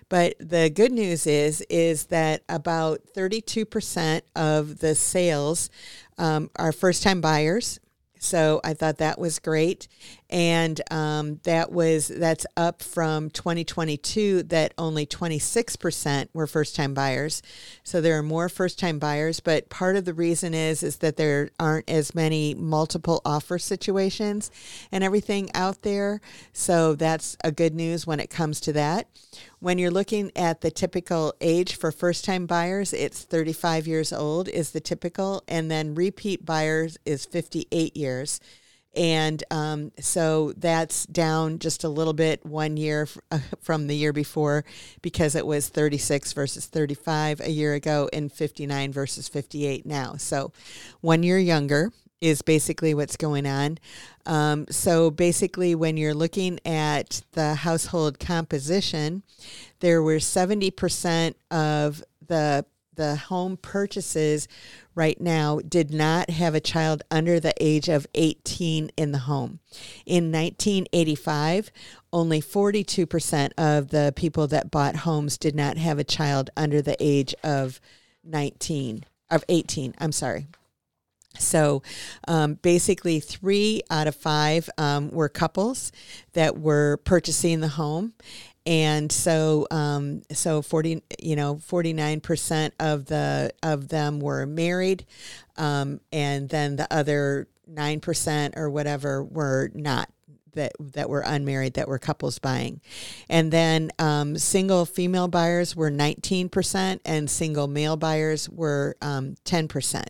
But 0.08 0.34
the 0.40 0.70
good 0.70 0.92
news 0.92 1.26
is 1.26 1.60
is 1.68 2.06
that 2.06 2.42
about 2.48 3.00
32% 3.14 4.22
of 4.34 4.78
the 4.78 4.94
sales 4.94 5.70
um, 6.18 6.50
are 6.56 6.72
first 6.72 7.02
time 7.02 7.20
buyers. 7.20 7.78
So 8.18 8.60
I 8.64 8.74
thought 8.74 8.98
that 8.98 9.18
was 9.18 9.38
great 9.38 9.88
and 10.30 10.80
um, 10.92 11.40
that 11.42 11.72
was 11.72 12.06
that's 12.08 12.46
up 12.56 12.82
from 12.82 13.30
2022 13.30 14.44
that 14.44 14.72
only 14.78 15.04
26% 15.04 16.28
were 16.32 16.46
first 16.46 16.76
time 16.76 16.94
buyers. 16.94 17.42
So 17.82 18.00
there 18.00 18.16
are 18.16 18.22
more 18.22 18.48
first 18.48 18.78
time 18.78 19.00
buyers 19.00 19.40
but 19.40 19.68
part 19.68 19.96
of 19.96 20.04
the 20.04 20.14
reason 20.14 20.54
is 20.54 20.82
is 20.82 20.98
that 20.98 21.16
there 21.16 21.50
aren't 21.58 21.90
as 21.90 22.14
many 22.14 22.54
multiple 22.54 23.20
offer 23.24 23.58
situations 23.58 24.50
and 24.92 25.02
everything 25.02 25.50
out 25.52 25.82
there. 25.82 26.20
So 26.52 26.94
that's 26.94 27.36
a 27.42 27.50
good 27.50 27.74
news 27.74 28.06
when 28.06 28.20
it 28.20 28.30
comes 28.30 28.60
to 28.60 28.72
that. 28.74 29.08
When 29.58 29.78
you're 29.78 29.90
looking 29.90 30.30
at 30.36 30.60
the 30.60 30.70
typical 30.70 31.34
age 31.40 31.74
for 31.74 31.90
first 31.90 32.24
time 32.24 32.46
buyers 32.46 32.92
it's 32.92 33.24
35 33.24 33.88
years 33.88 34.12
old 34.12 34.48
is 34.48 34.70
the 34.70 34.80
typical 34.80 35.42
and 35.48 35.68
then 35.70 35.94
repeat 35.94 36.46
buyers 36.46 36.98
is 37.04 37.26
58 37.26 37.96
years 37.96 38.40
and 38.94 39.42
um, 39.50 39.92
so 40.00 40.52
that's 40.56 41.06
down 41.06 41.58
just 41.58 41.84
a 41.84 41.88
little 41.88 42.12
bit 42.12 42.44
one 42.44 42.76
year 42.76 43.06
uh, 43.30 43.38
from 43.60 43.86
the 43.86 43.96
year 43.96 44.12
before 44.12 44.64
because 45.00 45.34
it 45.34 45.46
was 45.46 45.68
36 45.68 46.32
versus 46.32 46.66
35 46.66 47.40
a 47.40 47.50
year 47.50 47.74
ago 47.74 48.08
and 48.12 48.32
59 48.32 48.92
versus 48.92 49.28
58 49.28 49.86
now. 49.86 50.14
So 50.16 50.52
one 51.00 51.22
year 51.22 51.38
younger 51.38 51.92
is 52.20 52.42
basically 52.42 52.92
what's 52.92 53.16
going 53.16 53.46
on. 53.46 53.78
Um, 54.26 54.66
so 54.68 55.10
basically, 55.10 55.74
when 55.74 55.96
you're 55.96 56.14
looking 56.14 56.58
at 56.66 57.22
the 57.32 57.54
household 57.54 58.18
composition, 58.18 59.22
there 59.80 60.02
were 60.02 60.16
70% 60.16 61.34
of 61.50 62.02
the 62.26 62.66
the 63.00 63.16
home 63.16 63.56
purchases 63.56 64.46
right 64.94 65.18
now 65.18 65.58
did 65.66 65.90
not 65.90 66.28
have 66.28 66.54
a 66.54 66.60
child 66.60 67.02
under 67.10 67.40
the 67.40 67.54
age 67.58 67.88
of 67.88 68.06
18 68.14 68.90
in 68.94 69.12
the 69.12 69.20
home. 69.20 69.58
In 70.04 70.30
1985, 70.30 71.70
only 72.12 72.42
42% 72.42 73.52
of 73.56 73.88
the 73.88 74.12
people 74.14 74.46
that 74.48 74.70
bought 74.70 74.96
homes 74.96 75.38
did 75.38 75.54
not 75.54 75.78
have 75.78 75.98
a 75.98 76.04
child 76.04 76.50
under 76.58 76.82
the 76.82 76.96
age 77.00 77.34
of 77.42 77.80
19 78.22 79.06
of 79.30 79.44
18. 79.48 79.94
I'm 79.96 80.12
sorry. 80.12 80.46
So 81.38 81.82
um, 82.28 82.54
basically, 82.54 83.20
three 83.20 83.82
out 83.88 84.08
of 84.08 84.14
five 84.14 84.68
um, 84.76 85.10
were 85.10 85.28
couples 85.30 85.90
that 86.34 86.58
were 86.58 86.98
purchasing 87.04 87.60
the 87.60 87.68
home, 87.68 88.12
and 88.66 89.10
so 89.10 89.66
um, 89.70 90.22
so 90.32 90.62
40 90.62 91.02
you 91.20 91.36
know 91.36 91.56
49% 91.56 92.72
of 92.78 93.06
the 93.06 93.52
of 93.62 93.88
them 93.88 94.20
were 94.20 94.46
married 94.46 95.06
um, 95.56 96.00
and 96.12 96.48
then 96.48 96.76
the 96.76 96.92
other 96.92 97.48
9% 97.72 98.56
or 98.56 98.70
whatever 98.70 99.22
were 99.22 99.70
not 99.74 100.10
that 100.54 100.72
that 100.80 101.08
were 101.08 101.20
unmarried 101.20 101.74
that 101.74 101.88
were 101.88 101.98
couples 101.98 102.38
buying. 102.38 102.80
And 103.28 103.52
then 103.52 103.90
um, 103.98 104.36
single 104.36 104.84
female 104.84 105.28
buyers 105.28 105.76
were 105.76 105.90
19% 105.90 107.00
and 107.04 107.30
single 107.30 107.68
male 107.68 107.96
buyers 107.96 108.48
were 108.48 108.96
10% 109.00 109.96
um, 109.96 110.06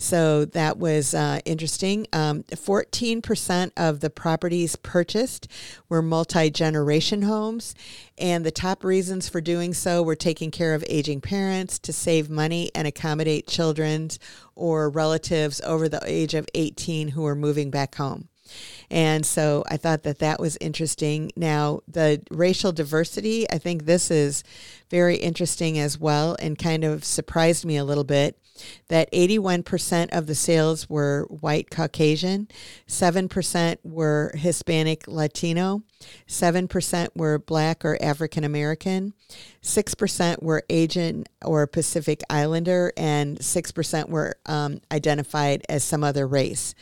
so 0.00 0.46
that 0.46 0.78
was 0.78 1.12
uh, 1.12 1.40
interesting. 1.44 2.06
Um, 2.14 2.44
14% 2.44 3.70
of 3.76 4.00
the 4.00 4.08
properties 4.08 4.74
purchased 4.76 5.46
were 5.90 6.00
multi 6.00 6.48
generation 6.48 7.20
homes. 7.20 7.74
And 8.16 8.44
the 8.44 8.50
top 8.50 8.82
reasons 8.82 9.28
for 9.28 9.42
doing 9.42 9.74
so 9.74 10.02
were 10.02 10.16
taking 10.16 10.50
care 10.50 10.74
of 10.74 10.82
aging 10.88 11.20
parents 11.20 11.78
to 11.80 11.92
save 11.92 12.30
money 12.30 12.70
and 12.74 12.88
accommodate 12.88 13.46
children 13.46 14.08
or 14.54 14.88
relatives 14.88 15.60
over 15.66 15.86
the 15.86 16.00
age 16.06 16.32
of 16.32 16.48
18 16.54 17.08
who 17.08 17.26
are 17.26 17.34
moving 17.34 17.70
back 17.70 17.96
home. 17.96 18.28
And 18.90 19.24
so 19.26 19.64
I 19.68 19.76
thought 19.76 20.02
that 20.04 20.20
that 20.20 20.40
was 20.40 20.56
interesting. 20.62 21.30
Now, 21.36 21.80
the 21.86 22.22
racial 22.30 22.72
diversity, 22.72 23.48
I 23.50 23.58
think 23.58 23.84
this 23.84 24.10
is 24.10 24.44
very 24.88 25.16
interesting 25.16 25.78
as 25.78 25.98
well 25.98 26.36
and 26.40 26.58
kind 26.58 26.84
of 26.84 27.04
surprised 27.04 27.66
me 27.66 27.76
a 27.76 27.84
little 27.84 28.04
bit 28.04 28.39
that 28.88 29.10
81% 29.12 30.08
of 30.16 30.26
the 30.26 30.34
sales 30.34 30.88
were 30.88 31.26
white 31.28 31.70
Caucasian, 31.70 32.48
7% 32.88 33.76
were 33.82 34.32
Hispanic 34.34 35.06
Latino, 35.06 35.82
7% 36.28 37.08
were 37.14 37.38
black 37.38 37.84
or 37.84 37.98
African 38.02 38.44
American, 38.44 39.12
6% 39.62 40.42
were 40.42 40.62
Asian 40.70 41.24
or 41.44 41.66
Pacific 41.66 42.22
Islander, 42.30 42.92
and 42.96 43.38
6% 43.38 44.08
were 44.08 44.36
um, 44.46 44.80
identified 44.90 45.62
as 45.68 45.84
some 45.84 46.02
other 46.02 46.26
race. 46.26 46.74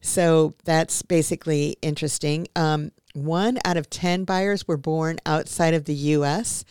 So 0.00 0.54
that's 0.64 1.02
basically 1.02 1.76
interesting. 1.82 2.48
Um, 2.56 2.92
one 3.14 3.58
out 3.64 3.76
of 3.76 3.90
10 3.90 4.24
buyers 4.24 4.66
were 4.66 4.76
born 4.76 5.18
outside 5.26 5.74
of 5.74 5.84
the 5.84 5.94
U.S 5.94 6.64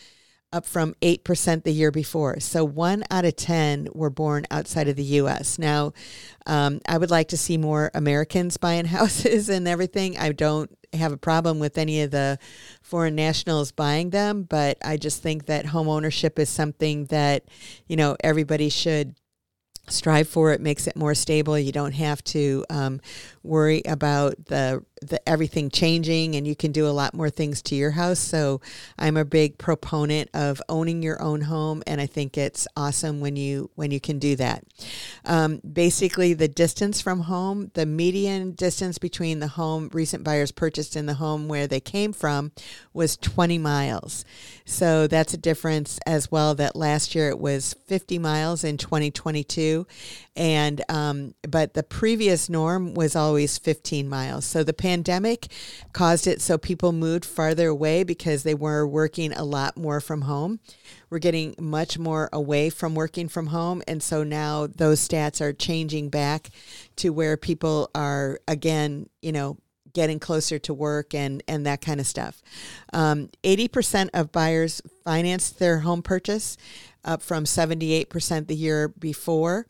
up 0.52 0.66
from 0.66 0.94
8% 1.02 1.64
the 1.64 1.72
year 1.72 1.90
before. 1.90 2.40
So 2.40 2.64
one 2.64 3.04
out 3.10 3.24
of 3.24 3.36
10 3.36 3.88
were 3.92 4.10
born 4.10 4.46
outside 4.50 4.88
of 4.88 4.96
the 4.96 5.04
U.S. 5.04 5.58
Now, 5.58 5.92
um, 6.46 6.80
I 6.86 6.98
would 6.98 7.10
like 7.10 7.28
to 7.28 7.36
see 7.36 7.56
more 7.56 7.90
Americans 7.94 8.56
buying 8.56 8.84
houses 8.98 9.48
and 9.48 9.66
everything. 9.66 10.18
I 10.18 10.32
don't 10.32 10.70
have 10.92 11.12
a 11.12 11.16
problem 11.16 11.58
with 11.58 11.78
any 11.78 12.02
of 12.02 12.10
the 12.10 12.38
foreign 12.82 13.14
nationals 13.14 13.72
buying 13.72 14.10
them, 14.10 14.42
but 14.42 14.76
I 14.84 14.98
just 14.98 15.22
think 15.22 15.46
that 15.46 15.66
home 15.66 15.88
ownership 15.88 16.38
is 16.38 16.50
something 16.50 17.06
that, 17.06 17.44
you 17.86 17.96
know, 17.96 18.16
everybody 18.22 18.68
should 18.68 19.14
strive 19.88 20.28
for 20.28 20.52
it 20.52 20.60
makes 20.60 20.86
it 20.86 20.94
more 20.94 21.14
stable 21.14 21.58
you 21.58 21.72
don't 21.72 21.92
have 21.92 22.22
to 22.22 22.64
um, 22.70 23.00
worry 23.42 23.82
about 23.84 24.46
the 24.46 24.84
the, 25.08 25.28
everything 25.28 25.70
changing 25.70 26.34
and 26.36 26.46
you 26.46 26.56
can 26.56 26.72
do 26.72 26.86
a 26.86 26.90
lot 26.90 27.14
more 27.14 27.30
things 27.30 27.62
to 27.62 27.74
your 27.74 27.92
house. 27.92 28.18
So 28.18 28.60
I'm 28.98 29.16
a 29.16 29.24
big 29.24 29.58
proponent 29.58 30.30
of 30.34 30.62
owning 30.68 31.02
your 31.02 31.20
own 31.22 31.42
home, 31.42 31.82
and 31.86 32.00
I 32.00 32.06
think 32.06 32.38
it's 32.38 32.66
awesome 32.76 33.20
when 33.20 33.36
you 33.36 33.70
when 33.74 33.90
you 33.90 34.00
can 34.00 34.18
do 34.18 34.36
that. 34.36 34.64
Um, 35.24 35.60
basically, 35.60 36.34
the 36.34 36.48
distance 36.48 37.00
from 37.00 37.20
home, 37.20 37.70
the 37.74 37.86
median 37.86 38.52
distance 38.52 38.98
between 38.98 39.40
the 39.40 39.48
home 39.48 39.90
recent 39.92 40.24
buyers 40.24 40.52
purchased 40.52 40.96
in 40.96 41.06
the 41.06 41.14
home 41.14 41.48
where 41.48 41.66
they 41.66 41.80
came 41.80 42.12
from 42.12 42.52
was 42.92 43.16
20 43.16 43.58
miles. 43.58 44.24
So 44.64 45.06
that's 45.06 45.34
a 45.34 45.38
difference 45.38 45.98
as 46.06 46.30
well. 46.30 46.54
That 46.54 46.76
last 46.76 47.14
year 47.14 47.28
it 47.28 47.38
was 47.38 47.74
50 47.86 48.18
miles 48.18 48.64
in 48.64 48.76
2022, 48.76 49.86
and 50.36 50.82
um, 50.88 51.34
but 51.48 51.74
the 51.74 51.82
previous 51.82 52.48
norm 52.48 52.94
was 52.94 53.16
always 53.16 53.58
15 53.58 54.08
miles. 54.08 54.44
So 54.44 54.62
the 54.64 54.72
pandemic 54.92 55.48
caused 55.94 56.26
it 56.26 56.42
so 56.42 56.58
people 56.58 56.92
moved 56.92 57.24
farther 57.24 57.68
away 57.68 58.04
because 58.04 58.42
they 58.42 58.54
were 58.54 58.86
working 58.86 59.32
a 59.32 59.42
lot 59.42 59.74
more 59.74 60.00
from 60.00 60.22
home. 60.22 60.60
We're 61.08 61.18
getting 61.18 61.54
much 61.58 61.98
more 61.98 62.28
away 62.30 62.68
from 62.68 62.94
working 62.94 63.28
from 63.28 63.46
home, 63.46 63.82
and 63.88 64.02
so 64.02 64.22
now 64.22 64.66
those 64.66 65.06
stats 65.06 65.40
are 65.40 65.54
changing 65.54 66.10
back 66.10 66.50
to 66.96 67.08
where 67.08 67.38
people 67.38 67.90
are 67.94 68.38
again, 68.46 69.08
you 69.22 69.32
know, 69.32 69.56
getting 69.94 70.18
closer 70.18 70.58
to 70.58 70.74
work 70.74 71.14
and, 71.14 71.42
and 71.48 71.64
that 71.64 71.80
kind 71.80 71.98
of 72.00 72.06
stuff. 72.06 72.42
Um, 72.92 73.30
80% 73.44 74.10
of 74.12 74.30
buyers 74.30 74.82
financed 75.04 75.58
their 75.58 75.80
home 75.80 76.02
purchase, 76.02 76.58
up 77.04 77.22
from 77.22 77.44
78% 77.44 78.46
the 78.46 78.54
year 78.54 78.88
before 78.88 79.66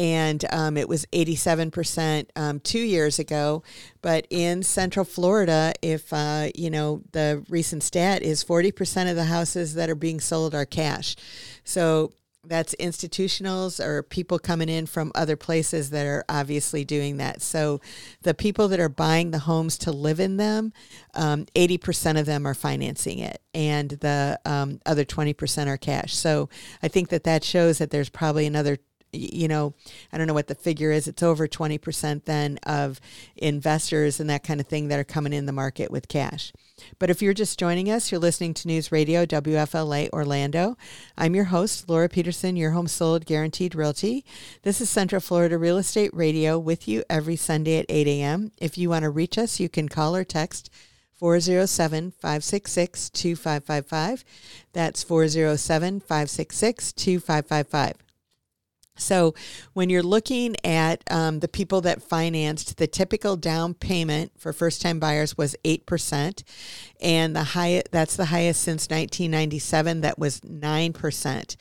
and 0.00 0.46
um, 0.50 0.78
it 0.78 0.88
was 0.88 1.04
87% 1.12 2.30
um, 2.34 2.58
two 2.60 2.80
years 2.80 3.18
ago. 3.18 3.62
But 4.00 4.26
in 4.30 4.62
Central 4.62 5.04
Florida, 5.04 5.74
if 5.82 6.10
uh, 6.10 6.48
you 6.54 6.70
know 6.70 7.02
the 7.12 7.44
recent 7.50 7.82
stat 7.82 8.22
is 8.22 8.42
40% 8.42 9.10
of 9.10 9.16
the 9.16 9.24
houses 9.24 9.74
that 9.74 9.90
are 9.90 9.94
being 9.94 10.18
sold 10.18 10.54
are 10.54 10.64
cash. 10.64 11.16
So 11.64 12.12
that's 12.42 12.74
institutionals 12.76 13.84
or 13.84 14.02
people 14.02 14.38
coming 14.38 14.70
in 14.70 14.86
from 14.86 15.12
other 15.14 15.36
places 15.36 15.90
that 15.90 16.06
are 16.06 16.24
obviously 16.30 16.86
doing 16.86 17.18
that. 17.18 17.42
So 17.42 17.82
the 18.22 18.32
people 18.32 18.68
that 18.68 18.80
are 18.80 18.88
buying 18.88 19.30
the 19.30 19.40
homes 19.40 19.76
to 19.78 19.92
live 19.92 20.18
in 20.18 20.38
them, 20.38 20.72
um, 21.12 21.44
80% 21.54 22.18
of 22.18 22.24
them 22.24 22.46
are 22.46 22.54
financing 22.54 23.18
it, 23.18 23.42
and 23.52 23.90
the 23.90 24.40
um, 24.46 24.80
other 24.86 25.04
20% 25.04 25.66
are 25.66 25.76
cash. 25.76 26.14
So 26.16 26.48
I 26.82 26.88
think 26.88 27.10
that 27.10 27.24
that 27.24 27.44
shows 27.44 27.76
that 27.76 27.90
there's 27.90 28.08
probably 28.08 28.46
another 28.46 28.78
you 29.12 29.48
know, 29.48 29.74
I 30.12 30.18
don't 30.18 30.26
know 30.26 30.34
what 30.34 30.46
the 30.46 30.54
figure 30.54 30.90
is. 30.90 31.08
It's 31.08 31.22
over 31.22 31.48
20% 31.48 32.24
then 32.24 32.58
of 32.64 33.00
investors 33.36 34.20
and 34.20 34.30
that 34.30 34.44
kind 34.44 34.60
of 34.60 34.66
thing 34.66 34.88
that 34.88 34.98
are 34.98 35.04
coming 35.04 35.32
in 35.32 35.46
the 35.46 35.52
market 35.52 35.90
with 35.90 36.08
cash. 36.08 36.52
But 36.98 37.10
if 37.10 37.20
you're 37.20 37.34
just 37.34 37.58
joining 37.58 37.90
us, 37.90 38.10
you're 38.10 38.20
listening 38.20 38.54
to 38.54 38.68
News 38.68 38.90
Radio 38.92 39.26
WFLA 39.26 40.10
Orlando. 40.10 40.76
I'm 41.18 41.34
your 41.34 41.44
host, 41.44 41.88
Laura 41.88 42.08
Peterson, 42.08 42.56
your 42.56 42.70
home 42.70 42.88
sold 42.88 43.26
guaranteed 43.26 43.74
realty. 43.74 44.24
This 44.62 44.80
is 44.80 44.88
Central 44.88 45.20
Florida 45.20 45.58
Real 45.58 45.78
Estate 45.78 46.10
Radio 46.14 46.58
with 46.58 46.88
you 46.88 47.04
every 47.10 47.36
Sunday 47.36 47.78
at 47.78 47.86
8 47.88 48.06
a.m. 48.06 48.52
If 48.58 48.78
you 48.78 48.88
want 48.90 49.02
to 49.02 49.10
reach 49.10 49.36
us, 49.38 49.60
you 49.60 49.68
can 49.68 49.88
call 49.88 50.16
or 50.16 50.24
text 50.24 50.70
407 51.20 52.12
566 52.12 53.10
2555. 53.10 54.24
That's 54.72 55.02
407 55.02 56.00
566 56.00 56.92
2555. 56.92 58.09
So, 59.00 59.34
when 59.72 59.90
you're 59.90 60.02
looking 60.02 60.56
at 60.64 61.02
um, 61.10 61.40
the 61.40 61.48
people 61.48 61.80
that 61.82 62.02
financed, 62.02 62.76
the 62.76 62.86
typical 62.86 63.36
down 63.36 63.74
payment 63.74 64.32
for 64.38 64.52
first 64.52 64.82
time 64.82 65.00
buyers 65.00 65.36
was 65.36 65.56
8%. 65.64 66.42
And 67.00 67.34
the 67.34 67.44
high, 67.44 67.82
that's 67.90 68.16
the 68.16 68.26
highest 68.26 68.62
since 68.62 68.88
1997. 68.90 70.02
That 70.02 70.18
was 70.18 70.40
9%. 70.40 71.56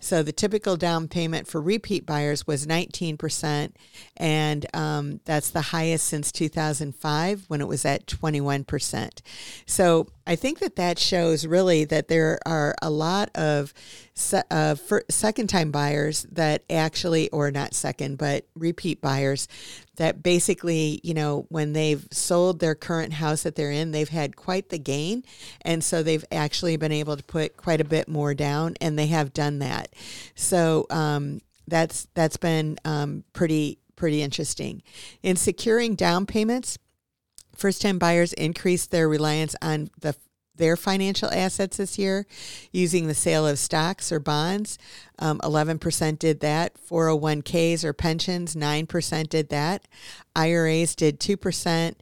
So, 0.00 0.22
the 0.22 0.32
typical 0.32 0.76
down 0.76 1.08
payment 1.08 1.46
for 1.48 1.60
repeat 1.60 2.06
buyers 2.06 2.46
was 2.46 2.66
19%. 2.66 3.72
And 4.16 4.66
um, 4.74 5.20
that's 5.24 5.50
the 5.50 5.62
highest 5.62 6.06
since 6.06 6.30
2005 6.32 7.44
when 7.48 7.60
it 7.60 7.68
was 7.68 7.84
at 7.84 8.06
21%. 8.06 9.20
So, 9.66 10.08
I 10.26 10.36
think 10.36 10.60
that 10.60 10.76
that 10.76 10.98
shows 10.98 11.46
really 11.46 11.84
that 11.84 12.08
there 12.08 12.38
are 12.46 12.74
a 12.80 12.90
lot 12.90 13.30
of 13.34 13.74
uh, 14.50 14.74
second 15.10 15.48
time 15.48 15.70
buyers 15.70 16.26
that 16.32 16.62
actually, 16.70 17.28
or 17.30 17.50
not 17.50 17.74
second, 17.74 18.16
but 18.16 18.46
repeat 18.54 19.00
buyers 19.00 19.48
that 19.96 20.22
basically, 20.22 21.00
you 21.02 21.14
know, 21.14 21.46
when 21.50 21.72
they've 21.72 22.06
sold 22.10 22.58
their 22.60 22.74
current 22.74 23.12
house 23.12 23.42
that 23.42 23.54
they're 23.54 23.70
in, 23.70 23.90
they've 23.90 24.08
had 24.08 24.34
quite 24.34 24.70
the 24.70 24.78
gain. 24.78 25.24
And 25.62 25.84
so 25.84 26.02
they've 26.02 26.24
actually 26.32 26.76
been 26.76 26.92
able 26.92 27.16
to 27.16 27.24
put 27.24 27.56
quite 27.56 27.80
a 27.80 27.84
bit 27.84 28.08
more 28.08 28.34
down, 28.34 28.74
and 28.80 28.98
they 28.98 29.08
have 29.08 29.32
done 29.32 29.58
that. 29.58 29.94
So 30.34 30.86
um, 30.90 31.40
that's 31.68 32.08
that's 32.14 32.36
been 32.36 32.78
um, 32.84 33.24
pretty 33.32 33.78
pretty 33.96 34.22
interesting. 34.22 34.82
In 35.22 35.36
securing 35.36 35.94
down 35.94 36.26
payments, 36.26 36.78
first 37.54 37.82
time 37.82 37.98
buyers 37.98 38.32
increased 38.32 38.90
their 38.90 39.08
reliance 39.08 39.56
on 39.62 39.90
the 40.00 40.14
their 40.56 40.76
financial 40.76 41.30
assets 41.32 41.78
this 41.78 41.98
year 41.98 42.26
using 42.72 43.06
the 43.06 43.14
sale 43.14 43.46
of 43.46 43.58
stocks 43.58 44.12
or 44.12 44.20
bonds. 44.20 44.78
Um, 45.18 45.40
11% 45.40 46.18
did 46.18 46.40
that. 46.40 46.74
401ks 46.74 47.84
or 47.84 47.92
pensions, 47.92 48.54
9% 48.54 49.28
did 49.28 49.48
that. 49.48 49.88
IRAs 50.36 50.94
did 50.94 51.18
2%. 51.18 51.94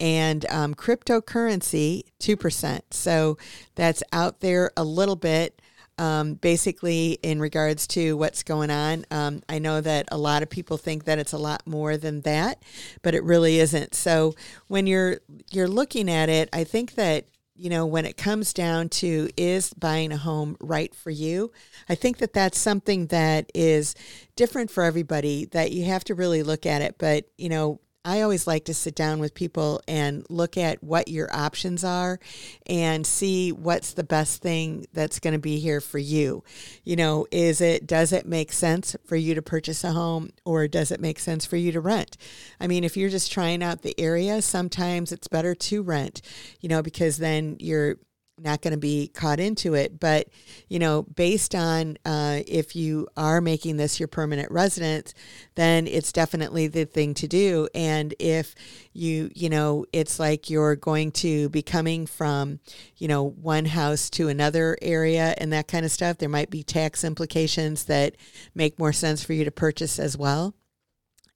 And 0.00 0.44
um, 0.50 0.74
cryptocurrency, 0.74 2.02
2%. 2.20 2.80
So 2.90 3.38
that's 3.74 4.02
out 4.12 4.40
there 4.40 4.70
a 4.76 4.84
little 4.84 5.16
bit. 5.16 5.62
Um, 5.96 6.34
basically 6.34 7.18
in 7.22 7.38
regards 7.40 7.86
to 7.88 8.16
what's 8.16 8.42
going 8.42 8.70
on. 8.70 9.06
Um, 9.12 9.42
I 9.48 9.60
know 9.60 9.80
that 9.80 10.08
a 10.10 10.18
lot 10.18 10.42
of 10.42 10.50
people 10.50 10.76
think 10.76 11.04
that 11.04 11.20
it's 11.20 11.32
a 11.32 11.38
lot 11.38 11.64
more 11.66 11.96
than 11.96 12.22
that, 12.22 12.62
but 13.02 13.14
it 13.14 13.22
really 13.22 13.60
isn't. 13.60 13.94
So 13.94 14.34
when 14.66 14.88
you're 14.88 15.20
you're 15.52 15.68
looking 15.68 16.10
at 16.10 16.28
it, 16.28 16.48
I 16.52 16.64
think 16.64 16.94
that 16.94 17.26
you 17.54 17.70
know 17.70 17.86
when 17.86 18.04
it 18.04 18.16
comes 18.16 18.52
down 18.52 18.88
to 18.88 19.28
is 19.36 19.72
buying 19.74 20.10
a 20.10 20.16
home 20.16 20.56
right 20.60 20.92
for 20.92 21.10
you, 21.10 21.52
I 21.88 21.94
think 21.94 22.18
that 22.18 22.32
that's 22.32 22.58
something 22.58 23.06
that 23.06 23.50
is 23.54 23.94
different 24.34 24.72
for 24.72 24.82
everybody. 24.82 25.44
That 25.46 25.70
you 25.70 25.84
have 25.84 26.02
to 26.04 26.14
really 26.14 26.42
look 26.42 26.66
at 26.66 26.82
it. 26.82 26.96
But 26.98 27.26
you 27.38 27.48
know 27.48 27.80
I 28.04 28.20
always 28.20 28.46
like 28.46 28.66
to 28.66 28.74
sit 28.74 28.94
down 28.94 29.18
with 29.18 29.34
people 29.34 29.80
and 29.88 30.26
look 30.28 30.58
at 30.58 30.82
what 30.84 31.08
your 31.08 31.34
options 31.34 31.84
are 31.84 32.20
and 32.66 33.06
see 33.06 33.50
what's 33.50 33.94
the 33.94 34.04
best 34.04 34.42
thing 34.42 34.86
that's 34.92 35.20
going 35.20 35.32
to 35.32 35.38
be 35.38 35.58
here 35.58 35.80
for 35.80 35.98
you. 35.98 36.44
You 36.84 36.96
know, 36.96 37.26
is 37.30 37.60
it, 37.60 37.86
does 37.86 38.12
it 38.12 38.26
make 38.26 38.52
sense 38.52 38.94
for 39.06 39.16
you 39.16 39.34
to 39.34 39.42
purchase 39.42 39.84
a 39.84 39.92
home 39.92 40.30
or 40.44 40.68
does 40.68 40.90
it 40.90 41.00
make 41.00 41.18
sense 41.18 41.46
for 41.46 41.56
you 41.56 41.72
to 41.72 41.80
rent? 41.80 42.18
I 42.60 42.66
mean, 42.66 42.84
if 42.84 42.96
you're 42.96 43.08
just 43.08 43.32
trying 43.32 43.62
out 43.62 43.82
the 43.82 43.98
area, 43.98 44.42
sometimes 44.42 45.10
it's 45.10 45.28
better 45.28 45.54
to 45.54 45.82
rent, 45.82 46.20
you 46.60 46.68
know, 46.68 46.82
because 46.82 47.16
then 47.16 47.56
you're, 47.58 47.96
not 48.38 48.62
going 48.62 48.72
to 48.72 48.78
be 48.78 49.08
caught 49.08 49.40
into 49.40 49.74
it. 49.74 50.00
But, 50.00 50.28
you 50.68 50.78
know, 50.78 51.02
based 51.02 51.54
on 51.54 51.96
uh, 52.04 52.40
if 52.46 52.74
you 52.74 53.08
are 53.16 53.40
making 53.40 53.76
this 53.76 54.00
your 54.00 54.08
permanent 54.08 54.50
residence, 54.50 55.14
then 55.54 55.86
it's 55.86 56.12
definitely 56.12 56.66
the 56.66 56.84
thing 56.84 57.14
to 57.14 57.28
do. 57.28 57.68
And 57.74 58.14
if 58.18 58.54
you, 58.92 59.30
you 59.34 59.48
know, 59.48 59.86
it's 59.92 60.18
like 60.18 60.50
you're 60.50 60.76
going 60.76 61.12
to 61.12 61.48
be 61.50 61.62
coming 61.62 62.06
from, 62.06 62.60
you 62.96 63.08
know, 63.08 63.22
one 63.22 63.66
house 63.66 64.10
to 64.10 64.28
another 64.28 64.76
area 64.82 65.34
and 65.38 65.52
that 65.52 65.68
kind 65.68 65.84
of 65.84 65.92
stuff, 65.92 66.18
there 66.18 66.28
might 66.28 66.50
be 66.50 66.62
tax 66.62 67.04
implications 67.04 67.84
that 67.84 68.16
make 68.54 68.78
more 68.78 68.92
sense 68.92 69.22
for 69.24 69.32
you 69.32 69.44
to 69.44 69.50
purchase 69.50 69.98
as 69.98 70.16
well. 70.16 70.54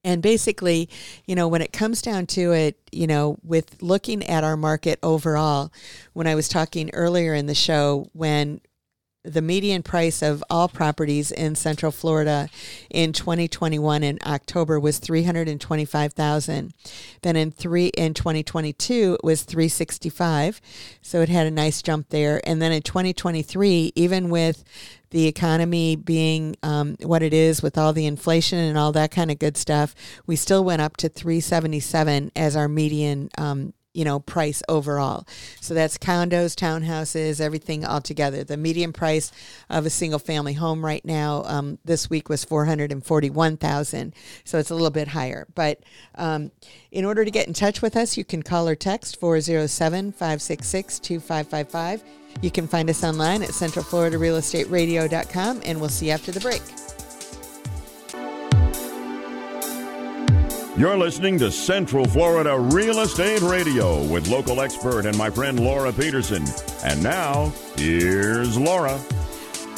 And 0.05 0.23
basically, 0.23 0.89
you 1.27 1.35
know, 1.35 1.49
when 1.49 1.61
it 1.61 1.73
comes 1.73 2.01
down 2.01 2.27
to 2.27 2.53
it, 2.53 2.79
you 2.93 3.07
know, 3.07 3.39
with 3.43 3.83
looking 3.83 4.23
at 4.25 4.45
our 4.45 4.57
market 4.57 4.99
overall, 5.03 5.73
when 6.13 6.27
I 6.27 6.35
was 6.35 6.49
talking 6.49 6.91
earlier 6.93 7.35
in 7.35 7.47
the 7.47 7.55
show, 7.55 8.09
when 8.13 8.61
the 9.25 9.43
median 9.43 9.83
price 9.83 10.23
of 10.23 10.43
all 10.49 10.69
properties 10.69 11.31
in 11.31 11.55
Central 11.55 11.93
Florida 11.93 12.49
in 12.89 13.13
2021 13.13 14.03
in 14.03 14.19
October 14.25 14.79
was 14.79 14.99
325,000. 14.99 16.73
Then 17.23 17.37
in 17.37 17.51
3 17.51 17.87
in 17.89 18.15
2022 18.15 19.19
it 19.21 19.25
was 19.25 19.43
365. 19.43 20.61
So 21.03 21.21
it 21.21 21.29
had 21.29 21.47
a 21.47 21.51
nice 21.51 21.83
jump 21.83 22.09
there. 22.09 22.41
And 22.45 22.63
then 22.63 22.73
in 22.73 22.83
2023 22.83 23.93
even 23.95 24.31
with 24.31 24.65
the 25.11 25.27
economy 25.27 25.97
being 25.97 26.57
um, 26.63 26.97
what 27.03 27.23
it 27.23 27.33
is 27.33 27.63
with 27.63 27.79
all 27.79 27.93
the 27.93 28.07
inflation 28.07 28.59
and 28.59 28.77
all 28.77 28.93
that 28.93 29.11
kind 29.11 29.31
of 29.31 29.39
good 29.39 29.57
stuff, 29.57 29.95
we 30.27 30.37
still 30.37 30.65
went 30.65 30.83
up 30.83 30.97
to 30.99 31.09
377 31.09 32.33
as 32.37 32.57
our 32.57 32.69
median 32.69 33.31
um, 33.39 33.73
you 33.99 34.05
know, 34.05 34.21
price 34.21 34.63
overall. 34.69 35.27
So 35.61 35.75
that's 35.75 35.99
condos, 35.99 36.55
townhouses, 36.55 37.41
everything 37.41 37.85
all 37.85 38.01
together. 38.01 38.45
The 38.45 38.57
median 38.57 38.93
price 38.93 39.33
of 39.69 39.87
a 39.87 39.91
single 39.91 40.21
family 40.21 40.53
home 40.53 40.85
right 40.85 41.05
now 41.05 41.43
um, 41.47 41.79
this 41.85 42.09
week 42.09 42.29
was 42.29 42.45
441,000. 42.45 44.15
So 44.45 44.59
it's 44.59 44.71
a 44.71 44.75
little 44.75 44.91
bit 44.91 45.09
higher. 45.09 45.49
But 45.55 45.81
um, 46.15 46.53
in 46.93 47.05
order 47.05 47.25
to 47.25 47.31
get 47.33 47.49
in 47.49 47.55
touch 47.55 47.83
with 47.83 47.97
us, 47.97 48.17
you 48.17 48.25
can 48.25 48.45
call 48.45 48.69
or 48.69 48.77
text 48.77 49.19
407 49.19 50.13
566 50.13 51.01
2555. 51.01 52.05
You 52.41 52.51
can 52.51 52.69
find 52.69 52.89
us 52.89 53.03
online 53.03 53.43
at 53.43 53.51
centralfloridarealestateradio.com, 53.51 55.63
and 55.65 55.81
we'll 55.81 55.89
see 55.89 56.07
you 56.07 56.13
after 56.13 56.33
the 56.33 56.41
break. 56.41 56.63
You're 60.79 60.97
listening 60.97 61.41
to 61.41 61.51
Central 61.51 62.05
Florida 62.05 62.57
Real 62.57 63.01
Estate 63.01 63.41
Radio 63.41 64.05
with 64.05 64.29
local 64.29 64.61
expert 64.61 65.07
and 65.07 65.19
my 65.19 65.29
friend 65.29 65.59
Laura 65.59 65.93
Peterson. 65.93 66.45
And 66.85 67.03
now, 67.03 67.53
here's 67.77 68.57
Laura. 68.57 68.97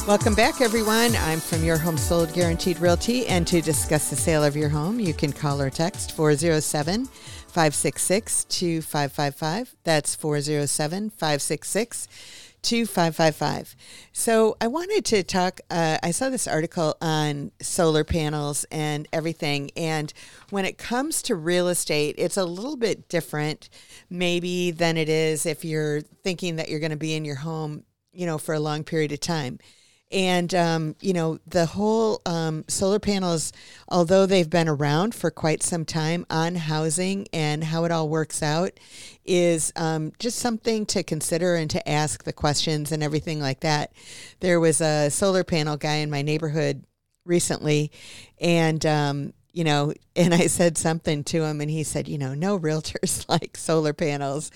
Welcome 0.06 0.34
back, 0.34 0.60
everyone. 0.60 1.16
I'm 1.16 1.40
from 1.40 1.64
Your 1.64 1.78
Home 1.78 1.96
Sold 1.96 2.34
Guaranteed 2.34 2.80
Realty, 2.80 3.26
and 3.28 3.46
to 3.46 3.62
discuss 3.62 4.10
the 4.10 4.16
sale 4.16 4.44
of 4.44 4.56
your 4.56 4.68
home, 4.68 5.00
you 5.00 5.14
can 5.14 5.32
call 5.32 5.62
or 5.62 5.70
text 5.70 6.12
407 6.12 7.06
566 7.06 8.44
2555. 8.44 9.76
That's 9.84 10.14
407 10.14 11.10
566 11.10 12.08
2555. 12.62 13.76
So 14.12 14.56
I 14.60 14.66
wanted 14.66 15.04
to 15.06 15.22
talk. 15.22 15.60
Uh, 15.70 15.98
I 16.02 16.10
saw 16.10 16.28
this 16.28 16.46
article 16.46 16.96
on 17.00 17.52
solar 17.60 18.04
panels 18.04 18.64
and 18.70 19.08
everything. 19.12 19.70
And 19.76 20.12
when 20.50 20.64
it 20.64 20.78
comes 20.78 21.22
to 21.22 21.34
real 21.34 21.68
estate, 21.68 22.14
it's 22.18 22.36
a 22.36 22.44
little 22.44 22.76
bit 22.76 23.08
different, 23.08 23.68
maybe, 24.08 24.70
than 24.70 24.96
it 24.96 25.08
is 25.08 25.46
if 25.46 25.64
you're 25.64 26.00
thinking 26.00 26.56
that 26.56 26.68
you're 26.68 26.80
going 26.80 26.90
to 26.90 26.96
be 26.96 27.14
in 27.14 27.24
your 27.24 27.36
home, 27.36 27.84
you 28.12 28.26
know, 28.26 28.38
for 28.38 28.54
a 28.54 28.60
long 28.60 28.84
period 28.84 29.12
of 29.12 29.20
time. 29.20 29.58
And, 30.12 30.52
um, 30.54 30.96
you 31.00 31.12
know, 31.12 31.38
the 31.46 31.66
whole 31.66 32.20
um, 32.26 32.64
solar 32.66 32.98
panels, 32.98 33.52
although 33.88 34.26
they've 34.26 34.50
been 34.50 34.68
around 34.68 35.14
for 35.14 35.30
quite 35.30 35.62
some 35.62 35.84
time 35.84 36.26
on 36.28 36.56
housing 36.56 37.28
and 37.32 37.62
how 37.62 37.84
it 37.84 37.92
all 37.92 38.08
works 38.08 38.42
out, 38.42 38.72
is 39.24 39.72
um, 39.76 40.12
just 40.18 40.38
something 40.38 40.84
to 40.86 41.04
consider 41.04 41.54
and 41.54 41.70
to 41.70 41.88
ask 41.88 42.24
the 42.24 42.32
questions 42.32 42.90
and 42.90 43.02
everything 43.02 43.40
like 43.40 43.60
that. 43.60 43.92
There 44.40 44.58
was 44.58 44.80
a 44.80 45.10
solar 45.10 45.44
panel 45.44 45.76
guy 45.76 45.96
in 45.96 46.10
my 46.10 46.22
neighborhood 46.22 46.84
recently, 47.24 47.92
and 48.40 48.84
um, 48.84 49.32
you 49.52 49.64
know, 49.64 49.92
and 50.16 50.34
I 50.34 50.46
said 50.46 50.78
something 50.78 51.24
to 51.24 51.44
him, 51.44 51.60
and 51.60 51.70
he 51.70 51.82
said, 51.82 52.08
you 52.08 52.18
know, 52.18 52.34
no 52.34 52.58
realtors 52.58 53.28
like 53.28 53.56
solar 53.56 53.92
panels. 53.92 54.50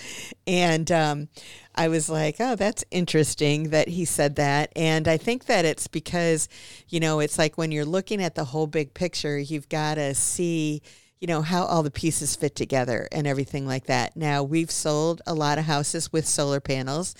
And 0.46 0.90
um, 0.90 1.28
I 1.74 1.88
was 1.88 2.08
like, 2.08 2.37
oh, 2.38 2.54
that's 2.54 2.84
interesting 2.90 3.70
that 3.70 3.88
he 3.88 4.04
said 4.04 4.37
that. 4.37 4.72
And 4.76 5.08
I 5.08 5.16
think 5.16 5.46
that 5.46 5.64
it's 5.64 5.88
because, 5.88 6.48
you 6.88 7.00
know, 7.00 7.20
it's 7.20 7.38
like 7.38 7.58
when 7.58 7.72
you're 7.72 7.84
looking 7.84 8.22
at 8.22 8.34
the 8.34 8.44
whole 8.44 8.66
big 8.66 8.94
picture, 8.94 9.38
you've 9.38 9.68
got 9.68 9.94
to 9.96 10.14
see, 10.14 10.82
you 11.20 11.26
know, 11.26 11.42
how 11.42 11.64
all 11.64 11.82
the 11.82 11.90
pieces 11.90 12.37
fit 12.37 12.54
together 12.54 13.08
and 13.10 13.26
everything 13.26 13.66
like 13.66 13.87
that. 13.87 14.16
Now, 14.16 14.42
we've 14.42 14.70
sold 14.70 15.20
a 15.26 15.34
lot 15.34 15.58
of 15.58 15.64
houses 15.64 16.12
with 16.12 16.26
solar 16.26 16.60
panels, 16.60 17.14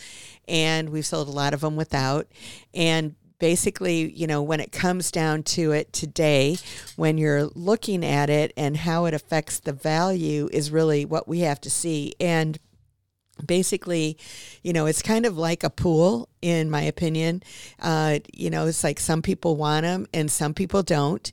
and 0.47 0.91
we've 0.91 1.07
sold 1.07 1.29
a 1.29 1.33
lot 1.33 1.55
of 1.55 1.61
them 1.61 1.75
without. 1.75 2.29
And 2.73 3.17
basically, 3.39 4.13
you 4.13 4.27
know, 4.27 4.43
when 4.43 4.61
it 4.61 4.73
comes 4.73 5.11
down 5.11 5.43
to 5.43 5.73
it 5.73 5.93
today, 5.93 6.57
when 6.97 7.19
you're 7.19 7.47
looking 7.55 8.05
at 8.05 8.31
it 8.31 8.53
and 8.57 8.77
how 8.77 9.07
it 9.07 9.15
affects 9.15 9.59
the 9.59 9.73
value 9.73 10.49
is 10.53 10.71
really 10.71 11.05
what 11.05 11.27
we 11.27 11.41
have 11.41 11.61
to 11.63 11.71
see. 11.71 12.15
And 12.21 12.59
basically, 13.45 14.19
you 14.63 14.73
know, 14.73 14.87
it's 14.87 15.03
kind 15.03 15.27
of 15.27 15.37
like 15.37 15.65
a 15.65 15.71
pool, 15.71 16.29
in 16.43 16.71
my 16.71 16.83
opinion. 16.83 17.43
Uh, 17.81 18.19
you 18.33 18.51
know, 18.51 18.67
it's 18.67 18.85
like 18.85 19.01
some 19.01 19.23
people 19.23 19.57
want 19.57 19.83
them 19.85 20.07
and 20.13 20.31
some 20.31 20.55
people 20.55 20.83
don't. 20.83 21.31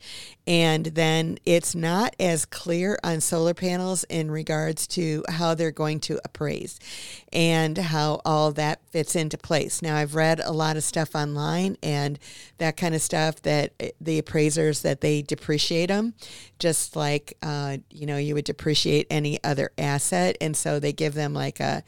And 0.48 0.86
then 0.86 1.38
it's 1.46 1.76
not 1.76 2.16
as 2.20 2.46
clear 2.46 2.98
on 3.04 3.22
solar 3.22 3.54
panels 3.54 4.04
in 4.06 4.32
regards 4.32 4.88
to 4.88 5.24
how 5.30 5.54
they're 5.54 5.72
going 5.72 6.00
to 6.02 6.20
appraise 6.26 6.80
and 7.34 7.78
how 7.78 8.22
all 8.26 8.52
that 8.52 8.82
fits 8.90 9.16
into 9.16 9.38
place. 9.38 9.82
Now, 9.82 9.96
I've 9.96 10.16
read 10.16 10.42
a 10.44 10.52
lot 10.52 10.78
of 10.78 10.84
stuff 10.84 11.16
online 11.16 11.78
and 11.82 12.20
that 12.58 12.78
kind 12.78 12.94
of 12.94 13.02
stuff 13.02 13.42
that 13.44 13.74
eh, 13.80 13.92
the 14.02 14.20
appraisers 14.20 14.82
that 14.82 15.02
they 15.02 15.22
depreciate 15.22 15.88
them 15.88 16.14
just 16.60 16.96
like, 16.96 17.38
uh, 17.42 17.78
you 17.90 18.06
know, 18.06 18.18
you 18.18 18.36
would 18.36 18.46
depreciate 18.46 19.08
any 19.10 19.44
other 19.44 19.72
asset. 19.78 20.38
And 20.40 20.56
so 20.56 20.80
they 20.80 20.94
give 20.94 21.14
them 21.14 21.34
like 21.34 21.60
a 21.60 21.84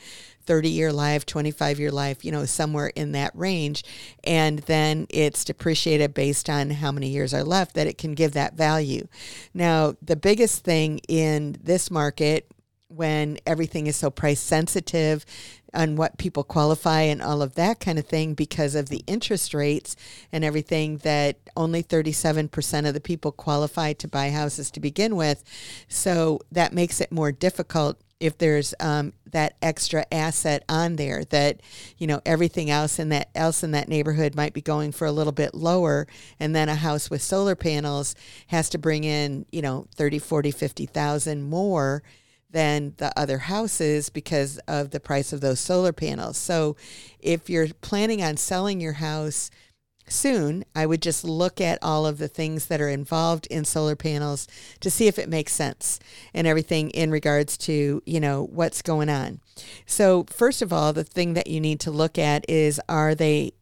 30 0.46 0.70
year 0.70 0.92
life, 0.92 1.26
25 1.26 1.80
year 1.80 1.92
life, 1.92 2.26
you 2.26 2.32
know, 2.32 2.46
somewhere 2.46 2.88
in 2.88 3.12
that 3.14 3.32
range. 3.36 3.84
And 4.24 4.60
then 4.60 5.08
it's 5.10 5.46
depreciated 5.46 6.14
based 6.14 6.50
on 6.50 6.70
how 6.70 6.92
many 6.92 7.10
years 7.10 7.34
are 7.34 7.44
left 7.44 7.76
that 7.76 7.88
it 7.88 7.98
can 7.98 8.14
give 8.14 8.34
that 8.34 8.56
value. 8.56 9.08
Now, 9.54 9.96
the 10.02 10.16
biggest 10.16 10.64
thing 10.64 11.00
in 11.08 11.58
this 11.62 11.90
market 11.90 12.50
when 12.96 13.38
everything 13.46 13.88
is 13.88 13.96
so 13.96 14.10
price 14.10 14.40
sensitive 14.40 15.26
on 15.74 15.96
what 15.96 16.18
people 16.18 16.44
qualify 16.44 17.02
and 17.02 17.22
all 17.22 17.42
of 17.42 17.56
that 17.56 17.80
kind 17.80 17.98
of 17.98 18.06
thing 18.06 18.34
because 18.34 18.76
of 18.76 18.90
the 18.90 19.04
interest 19.08 19.54
rates 19.54 19.96
and 20.32 20.44
everything 20.44 20.98
that 20.98 21.38
only 21.58 21.82
37% 21.82 22.88
of 22.88 22.94
the 22.94 23.02
people 23.02 23.32
qualify 23.32 23.94
to 23.94 24.08
buy 24.08 24.30
houses 24.30 24.70
to 24.72 24.80
begin 24.80 25.16
with. 25.16 25.44
So 25.88 26.40
that 26.52 26.74
makes 26.74 27.02
it 27.02 27.12
more 27.12 27.32
difficult 27.32 28.00
if 28.20 28.38
there's 28.38 28.74
um, 28.80 29.12
that 29.32 29.56
extra 29.62 30.06
asset 30.10 30.64
on 30.70 30.96
there 30.96 31.26
that 31.26 31.60
you 31.98 32.08
know 32.08 32.22
everything 32.26 32.70
else 32.70 32.98
in 32.98 33.10
that 33.10 33.28
else 33.36 33.64
in 33.64 33.72
that 33.72 33.90
neighborhood 33.90 34.34
might 34.34 34.54
be 34.54 34.62
going 34.62 34.94
for 34.94 35.06
a 35.06 35.12
little 35.12 35.34
bit 35.34 35.54
lower 35.54 36.08
and 36.40 36.56
then 36.56 36.70
a 36.70 36.76
house 36.76 37.10
with 37.10 37.22
solar 37.22 37.56
panels 37.56 38.16
has 38.48 38.70
to 38.70 38.78
bring 38.78 39.04
in 39.04 39.46
you 39.52 39.62
know 39.62 39.88
30 39.96 40.20
40 40.20 40.52
50,000 40.52 41.44
more 41.44 42.02
than 42.54 42.94
the 42.98 43.12
other 43.20 43.40
houses 43.40 44.10
because 44.10 44.58
of 44.60 44.92
the 44.92 45.00
price 45.00 45.34
of 45.34 45.42
those 45.42 45.60
solar 45.60 45.92
panels. 45.92 46.38
So 46.38 46.78
if 47.20 47.50
you're 47.50 47.68
planning 47.82 48.24
on 48.24 48.38
selling 48.38 48.80
your 48.80 48.94
house 48.94 49.52
soon, 50.08 50.64
I 50.76 50.86
would 50.86 51.02
just 51.02 51.24
look 51.24 51.60
at 51.60 51.80
all 51.82 52.06
of 52.06 52.18
the 52.18 52.28
things 52.28 52.68
that 52.68 52.80
are 52.80 52.90
involved 52.90 53.48
in 53.48 53.66
solar 53.66 53.96
panels 53.96 54.48
to 54.82 54.92
see 54.92 55.08
if 55.08 55.18
it 55.18 55.30
makes 55.30 55.54
sense 55.54 56.00
and 56.34 56.46
everything 56.46 56.90
in 56.92 57.10
regards 57.12 57.58
to, 57.60 58.02
you 58.06 58.20
know, 58.20 58.44
what's 58.44 58.82
going 58.82 59.10
on. 59.10 59.40
So, 59.86 60.26
first 60.30 60.62
of 60.62 60.72
all, 60.72 60.94
the 60.94 61.04
thing 61.04 61.34
that 61.34 61.48
you 61.48 61.60
need 61.60 61.80
to 61.82 61.92
look 61.92 62.18
at 62.18 62.48
is 62.50 62.80
are 62.88 63.16
they 63.16 63.54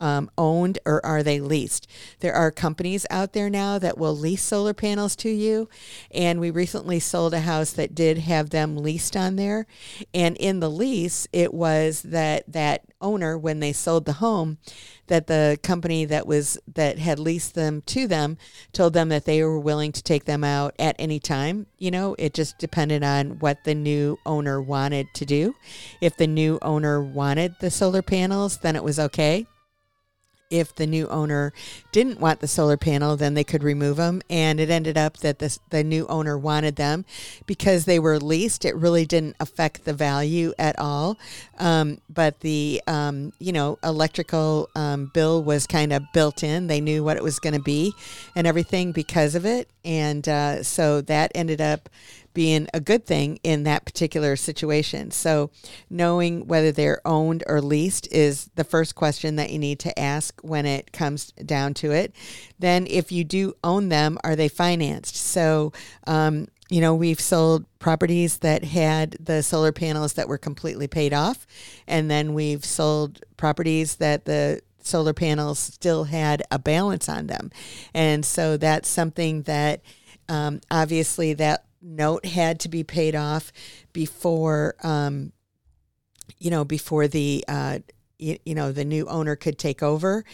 um, 0.00 0.30
owned 0.38 0.78
or 0.84 1.04
are 1.04 1.22
they 1.22 1.40
leased? 1.40 1.86
There 2.20 2.34
are 2.34 2.50
companies 2.50 3.06
out 3.10 3.32
there 3.32 3.50
now 3.50 3.78
that 3.78 3.98
will 3.98 4.16
lease 4.16 4.42
solar 4.42 4.74
panels 4.74 5.16
to 5.16 5.30
you. 5.30 5.68
And 6.10 6.40
we 6.40 6.50
recently 6.50 7.00
sold 7.00 7.34
a 7.34 7.40
house 7.40 7.72
that 7.72 7.94
did 7.94 8.18
have 8.18 8.50
them 8.50 8.76
leased 8.76 9.16
on 9.16 9.36
there. 9.36 9.66
And 10.14 10.36
in 10.36 10.60
the 10.60 10.70
lease, 10.70 11.26
it 11.32 11.52
was 11.52 12.02
that 12.02 12.44
that 12.52 12.84
owner, 13.00 13.38
when 13.38 13.60
they 13.60 13.72
sold 13.72 14.04
the 14.04 14.14
home, 14.14 14.58
that 15.06 15.26
the 15.26 15.58
company 15.62 16.04
that 16.04 16.26
was 16.26 16.58
that 16.74 16.98
had 16.98 17.18
leased 17.18 17.54
them 17.54 17.82
to 17.86 18.06
them 18.06 18.36
told 18.72 18.92
them 18.92 19.08
that 19.08 19.24
they 19.24 19.42
were 19.42 19.58
willing 19.58 19.92
to 19.92 20.02
take 20.02 20.24
them 20.24 20.44
out 20.44 20.74
at 20.78 20.96
any 20.98 21.18
time. 21.18 21.66
You 21.78 21.90
know, 21.90 22.14
it 22.18 22.34
just 22.34 22.58
depended 22.58 23.02
on 23.02 23.38
what 23.38 23.64
the 23.64 23.74
new 23.74 24.18
owner 24.26 24.60
wanted 24.60 25.12
to 25.14 25.24
do. 25.24 25.54
If 26.00 26.16
the 26.16 26.26
new 26.26 26.58
owner 26.62 27.02
wanted 27.02 27.56
the 27.60 27.70
solar 27.70 28.02
panels, 28.02 28.58
then 28.58 28.76
it 28.76 28.84
was 28.84 28.98
okay 28.98 29.46
if 30.50 30.74
the 30.74 30.86
new 30.86 31.06
owner 31.08 31.52
didn't 31.92 32.20
want 32.20 32.40
the 32.40 32.48
solar 32.48 32.76
panel, 32.76 33.16
then 33.16 33.34
they 33.34 33.44
could 33.44 33.62
remove 33.62 33.96
them. 33.96 34.22
And 34.30 34.60
it 34.60 34.70
ended 34.70 34.96
up 34.96 35.18
that 35.18 35.38
the, 35.38 35.58
the 35.70 35.84
new 35.84 36.06
owner 36.06 36.38
wanted 36.38 36.76
them 36.76 37.04
because 37.46 37.84
they 37.84 37.98
were 37.98 38.18
leased. 38.18 38.64
It 38.64 38.74
really 38.76 39.06
didn't 39.06 39.36
affect 39.40 39.84
the 39.84 39.92
value 39.92 40.52
at 40.58 40.78
all. 40.78 41.18
Um, 41.58 42.00
but 42.08 42.40
the, 42.40 42.82
um, 42.86 43.32
you 43.38 43.52
know, 43.52 43.78
electrical 43.82 44.70
um, 44.74 45.10
bill 45.12 45.42
was 45.42 45.66
kind 45.66 45.92
of 45.92 46.02
built 46.12 46.42
in. 46.42 46.66
They 46.66 46.80
knew 46.80 47.04
what 47.04 47.16
it 47.16 47.22
was 47.22 47.38
going 47.38 47.54
to 47.54 47.62
be 47.62 47.92
and 48.34 48.46
everything 48.46 48.92
because 48.92 49.34
of 49.34 49.44
it. 49.44 49.68
And 49.84 50.28
uh, 50.28 50.62
so 50.62 51.00
that 51.02 51.32
ended 51.34 51.60
up 51.60 51.88
being 52.38 52.68
a 52.72 52.78
good 52.78 53.04
thing 53.04 53.36
in 53.42 53.64
that 53.64 53.84
particular 53.84 54.36
situation. 54.36 55.10
So, 55.10 55.50
knowing 55.90 56.46
whether 56.46 56.70
they're 56.70 57.00
owned 57.04 57.42
or 57.48 57.60
leased 57.60 58.06
is 58.12 58.48
the 58.54 58.62
first 58.62 58.94
question 58.94 59.34
that 59.34 59.50
you 59.50 59.58
need 59.58 59.80
to 59.80 59.98
ask 59.98 60.40
when 60.42 60.64
it 60.64 60.92
comes 60.92 61.32
down 61.32 61.74
to 61.74 61.90
it. 61.90 62.14
Then, 62.56 62.86
if 62.86 63.10
you 63.10 63.24
do 63.24 63.54
own 63.64 63.88
them, 63.88 64.18
are 64.22 64.36
they 64.36 64.46
financed? 64.46 65.16
So, 65.16 65.72
um, 66.06 66.46
you 66.70 66.80
know, 66.80 66.94
we've 66.94 67.20
sold 67.20 67.64
properties 67.80 68.38
that 68.38 68.62
had 68.62 69.16
the 69.18 69.42
solar 69.42 69.72
panels 69.72 70.12
that 70.12 70.28
were 70.28 70.38
completely 70.38 70.86
paid 70.86 71.12
off, 71.12 71.44
and 71.88 72.08
then 72.08 72.34
we've 72.34 72.64
sold 72.64 73.20
properties 73.36 73.96
that 73.96 74.26
the 74.26 74.60
solar 74.78 75.12
panels 75.12 75.58
still 75.58 76.04
had 76.04 76.44
a 76.52 76.58
balance 76.60 77.08
on 77.08 77.26
them. 77.26 77.50
And 77.92 78.24
so 78.24 78.56
that's 78.56 78.88
something 78.88 79.42
that 79.42 79.80
um, 80.28 80.60
obviously 80.70 81.32
that 81.34 81.64
note 81.80 82.24
had 82.24 82.60
to 82.60 82.68
be 82.68 82.84
paid 82.84 83.14
off 83.14 83.52
before, 83.92 84.74
um, 84.82 85.32
you 86.38 86.50
know, 86.50 86.64
before 86.64 87.08
the 87.08 87.44
uh, 87.48 87.78
you, 88.18 88.38
you 88.44 88.54
know 88.54 88.72
the 88.72 88.84
new 88.84 89.06
owner 89.06 89.36
could 89.36 89.58
take 89.58 89.82
over. 89.82 90.24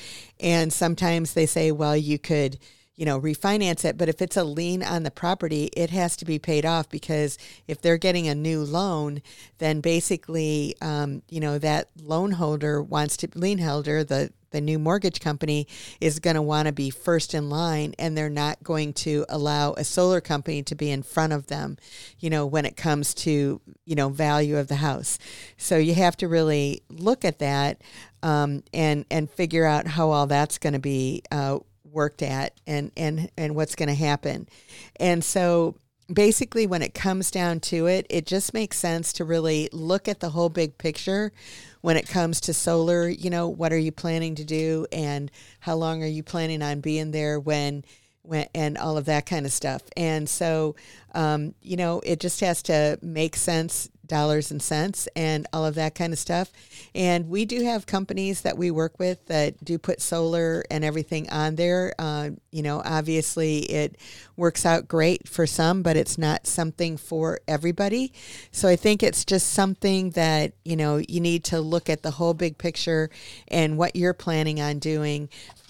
And 0.40 0.72
sometimes 0.72 1.34
they 1.34 1.46
say, 1.46 1.72
well, 1.72 1.96
you 1.96 2.18
could 2.18 2.58
you 2.96 3.04
know, 3.04 3.20
refinance 3.20 3.84
it. 3.84 3.98
But 3.98 4.08
if 4.08 4.22
it's 4.22 4.36
a 4.36 4.44
lien 4.44 4.82
on 4.82 5.02
the 5.02 5.10
property, 5.10 5.64
it 5.76 5.90
has 5.90 6.16
to 6.16 6.24
be 6.24 6.38
paid 6.38 6.64
off 6.64 6.88
because 6.88 7.38
if 7.66 7.80
they're 7.80 7.98
getting 7.98 8.28
a 8.28 8.34
new 8.34 8.62
loan, 8.62 9.20
then 9.58 9.80
basically, 9.80 10.76
um, 10.80 11.22
you 11.28 11.40
know, 11.40 11.58
that 11.58 11.88
loan 12.00 12.32
holder 12.32 12.82
wants 12.82 13.16
to, 13.18 13.28
lien 13.34 13.58
holder, 13.58 14.04
the, 14.04 14.32
the 14.54 14.60
new 14.60 14.78
mortgage 14.78 15.20
company 15.20 15.66
is 16.00 16.20
going 16.20 16.36
to 16.36 16.42
want 16.42 16.66
to 16.66 16.72
be 16.72 16.88
first 16.88 17.34
in 17.34 17.50
line 17.50 17.92
and 17.98 18.16
they're 18.16 18.30
not 18.30 18.62
going 18.62 18.92
to 18.92 19.26
allow 19.28 19.72
a 19.74 19.84
solar 19.84 20.20
company 20.20 20.62
to 20.62 20.74
be 20.76 20.90
in 20.90 21.02
front 21.02 21.32
of 21.32 21.48
them, 21.48 21.76
you 22.20 22.30
know, 22.30 22.46
when 22.46 22.64
it 22.64 22.76
comes 22.76 23.12
to, 23.12 23.60
you 23.84 23.94
know, 23.96 24.08
value 24.08 24.56
of 24.56 24.68
the 24.68 24.76
house. 24.76 25.18
So 25.56 25.76
you 25.76 25.94
have 25.94 26.16
to 26.18 26.28
really 26.28 26.82
look 26.88 27.24
at 27.24 27.40
that 27.40 27.82
um, 28.22 28.62
and, 28.72 29.04
and 29.10 29.28
figure 29.28 29.66
out 29.66 29.88
how 29.88 30.10
all 30.10 30.28
that's 30.28 30.58
going 30.58 30.74
to 30.74 30.78
be 30.78 31.24
uh, 31.32 31.58
worked 31.84 32.22
at 32.22 32.60
and 32.66 32.90
and 32.96 33.30
and 33.38 33.54
what's 33.54 33.76
going 33.76 33.88
to 33.88 33.94
happen. 33.94 34.48
And 34.96 35.22
so 35.22 35.76
basically 36.12 36.66
when 36.66 36.82
it 36.82 36.94
comes 36.94 37.30
down 37.30 37.60
to 37.60 37.86
it, 37.86 38.06
it 38.10 38.26
just 38.26 38.54
makes 38.54 38.78
sense 38.78 39.12
to 39.14 39.24
really 39.24 39.68
look 39.72 40.08
at 40.08 40.20
the 40.20 40.30
whole 40.30 40.48
big 40.48 40.76
picture 40.78 41.32
when 41.80 41.96
it 41.96 42.08
comes 42.08 42.40
to 42.42 42.54
solar, 42.54 43.08
you 43.08 43.30
know, 43.30 43.48
what 43.48 43.72
are 43.72 43.78
you 43.78 43.92
planning 43.92 44.34
to 44.34 44.44
do 44.44 44.86
and 44.92 45.30
how 45.60 45.74
long 45.74 46.02
are 46.02 46.08
you 46.08 46.22
planning 46.22 46.62
on 46.62 46.80
being 46.80 47.10
there 47.10 47.38
when 47.38 47.84
when, 48.22 48.46
and 48.54 48.78
all 48.78 48.96
of 48.96 49.04
that 49.04 49.26
kind 49.26 49.44
of 49.44 49.52
stuff. 49.52 49.82
And 49.98 50.26
so, 50.26 50.76
um, 51.14 51.54
you 51.60 51.76
know, 51.76 52.00
it 52.04 52.20
just 52.20 52.40
has 52.40 52.62
to 52.64 52.98
make 53.02 53.36
sense 53.36 53.90
dollars 54.14 54.52
and 54.52 54.62
cents 54.62 55.08
and 55.16 55.44
all 55.52 55.66
of 55.66 55.74
that 55.74 55.96
kind 55.96 56.12
of 56.12 56.18
stuff. 56.20 56.52
And 56.94 57.28
we 57.28 57.44
do 57.44 57.64
have 57.64 57.84
companies 57.84 58.42
that 58.42 58.56
we 58.56 58.70
work 58.70 59.00
with 59.00 59.26
that 59.26 59.64
do 59.64 59.76
put 59.76 60.00
solar 60.00 60.62
and 60.70 60.84
everything 60.84 61.28
on 61.30 61.56
there. 61.56 61.94
Uh, 61.98 62.30
you 62.52 62.62
know, 62.62 62.80
obviously 62.84 63.58
it 63.80 63.96
works 64.36 64.64
out 64.64 64.86
great 64.86 65.26
for 65.26 65.46
some, 65.48 65.82
but 65.82 65.96
it's 65.96 66.16
not 66.16 66.46
something 66.46 66.96
for 66.96 67.40
everybody. 67.48 68.12
So 68.52 68.68
I 68.68 68.76
think 68.76 69.02
it's 69.02 69.24
just 69.24 69.52
something 69.52 70.10
that, 70.10 70.52
you 70.64 70.76
know, 70.76 71.02
you 71.08 71.20
need 71.20 71.42
to 71.44 71.60
look 71.60 71.90
at 71.90 72.02
the 72.02 72.12
whole 72.12 72.34
big 72.34 72.56
picture 72.56 73.10
and 73.48 73.76
what 73.76 73.96
you're 73.96 74.14
planning 74.14 74.60
on 74.60 74.78
doing 74.78 75.28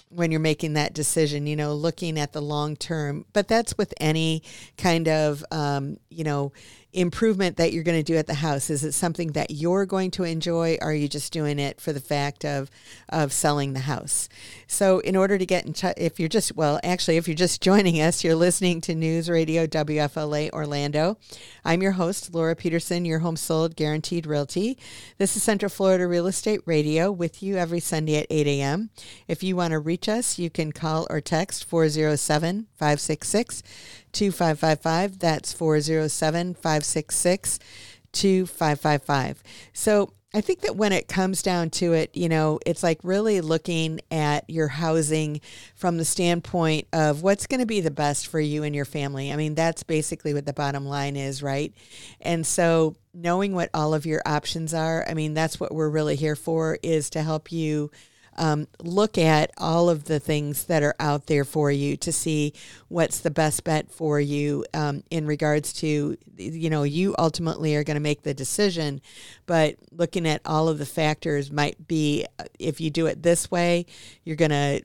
when 0.09 0.31
you're 0.31 0.39
making 0.39 0.73
that 0.73 0.93
decision, 0.93 1.47
you 1.47 1.55
know, 1.55 1.73
looking 1.73 2.19
at 2.19 2.31
the 2.31 2.41
long 2.41 2.75
term. 2.75 3.25
But 3.33 3.47
that's 3.47 3.77
with 3.77 3.93
any 3.99 4.43
kind 4.77 5.07
of, 5.07 5.43
um, 5.51 5.97
you 6.09 6.23
know, 6.23 6.53
improvement 6.95 7.57
that 7.57 7.73
you're 7.73 7.83
going 7.83 7.99
to 7.99 8.03
do 8.03 8.17
at 8.17 8.27
the 8.27 8.35
house? 8.35 8.69
Is 8.69 8.83
it 8.83 8.93
something 8.93 9.33
that 9.33 9.51
you're 9.51 9.85
going 9.85 10.11
to 10.11 10.23
enjoy? 10.23 10.77
Or 10.81 10.89
are 10.89 10.93
you 10.93 11.07
just 11.07 11.33
doing 11.33 11.59
it 11.59 11.81
for 11.81 11.93
the 11.93 11.99
fact 11.99 12.45
of, 12.45 12.71
of 13.09 13.33
selling 13.33 13.73
the 13.73 13.81
house? 13.81 14.29
So, 14.67 14.99
in 14.99 15.15
order 15.15 15.37
to 15.37 15.45
get 15.45 15.65
in 15.65 15.73
touch, 15.73 15.95
if 15.97 16.19
you're 16.19 16.29
just, 16.29 16.55
well, 16.55 16.79
actually, 16.83 17.17
if 17.17 17.27
you're 17.27 17.35
just 17.35 17.61
joining 17.69 18.01
us, 18.01 18.23
you're 18.23 18.35
listening 18.35 18.81
to 18.81 18.95
News 18.95 19.29
Radio 19.29 19.67
WFLA 19.67 20.49
Orlando. 20.51 21.17
I'm 21.63 21.81
your 21.81 21.93
host, 21.93 22.33
Laura 22.33 22.55
Peterson, 22.55 23.05
your 23.05 23.19
home 23.19 23.37
sold 23.37 23.75
guaranteed 23.75 24.25
realty. 24.25 24.77
This 25.17 25.35
is 25.35 25.43
Central 25.43 25.69
Florida 25.69 26.07
Real 26.07 26.27
Estate 26.27 26.61
Radio 26.65 27.11
with 27.11 27.43
you 27.43 27.57
every 27.57 27.79
Sunday 27.79 28.17
at 28.17 28.27
8 28.29 28.47
a.m. 28.47 28.89
If 29.27 29.43
you 29.43 29.55
want 29.55 29.71
to 29.71 29.79
reach 29.79 30.07
us, 30.07 30.39
you 30.39 30.49
can 30.49 30.71
call 30.71 31.05
or 31.09 31.21
text 31.21 31.65
407 31.65 32.67
566 32.75 33.63
2555. 34.15 35.19
That's 35.19 35.53
407 35.53 36.55
566 36.55 37.59
2555. 38.13 39.43
So 39.73 40.13
I 40.33 40.41
think 40.41 40.61
that 40.61 40.75
when 40.75 40.91
it 40.91 41.07
comes 41.07 41.41
down 41.41 41.69
to 41.71 41.93
it, 41.93 42.11
you 42.13 42.27
know, 42.27 42.59
it's 42.65 42.83
like 42.83 42.99
really 43.03 43.39
looking 43.39 44.01
at 44.11 44.49
your 44.49 44.67
housing 44.67 45.39
from 45.75 45.97
the 45.97 46.03
standpoint 46.03 46.87
of 46.91 47.23
what's 47.23 47.47
going 47.47 47.61
to 47.61 47.65
be 47.65 47.79
the 47.79 47.89
best 47.89 48.27
for 48.27 48.39
you 48.39 48.63
and 48.63 48.75
your 48.75 48.83
family. 48.83 49.31
I 49.31 49.37
mean, 49.37 49.55
that's 49.55 49.83
basically 49.83 50.33
what 50.33 50.45
the 50.45 50.51
bottom 50.51 50.85
line 50.85 51.15
is, 51.15 51.41
right? 51.41 51.73
And 52.19 52.45
so 52.45 52.97
knowing 53.13 53.53
what 53.53 53.69
all 53.73 53.93
of 53.93 54.05
your 54.05 54.21
options 54.25 54.73
are, 54.73 55.05
I 55.07 55.13
mean, 55.13 55.33
that's 55.33 55.57
what 55.57 55.73
we're 55.73 55.89
really 55.89 56.17
here 56.17 56.35
for 56.35 56.77
is 56.83 57.09
to 57.11 57.21
help 57.23 57.53
you 57.53 57.89
um, 58.37 58.67
look 58.81 59.17
at 59.17 59.51
all 59.57 59.89
of 59.89 60.05
the 60.05 60.19
things 60.19 60.65
that 60.65 60.83
are 60.83 60.95
out 60.99 61.27
there 61.27 61.45
for 61.45 61.71
you 61.71 61.97
to 61.97 62.11
see 62.11 62.53
what's 62.87 63.19
the 63.19 63.31
best 63.31 63.63
bet 63.63 63.91
for 63.91 64.19
you 64.19 64.65
um, 64.73 65.03
in 65.09 65.25
regards 65.25 65.73
to, 65.73 66.17
you 66.37 66.69
know, 66.69 66.83
you 66.83 67.15
ultimately 67.17 67.75
are 67.75 67.83
going 67.83 67.95
to 67.95 68.01
make 68.01 68.23
the 68.23 68.33
decision, 68.33 69.01
but 69.45 69.75
looking 69.91 70.27
at 70.27 70.41
all 70.45 70.67
of 70.67 70.77
the 70.77 70.85
factors 70.85 71.51
might 71.51 71.87
be 71.87 72.25
if 72.59 72.81
you 72.81 72.89
do 72.89 73.05
it 73.05 73.23
this 73.23 73.49
way, 73.49 73.85
you're 74.23 74.35
going 74.35 74.51
to 74.51 74.81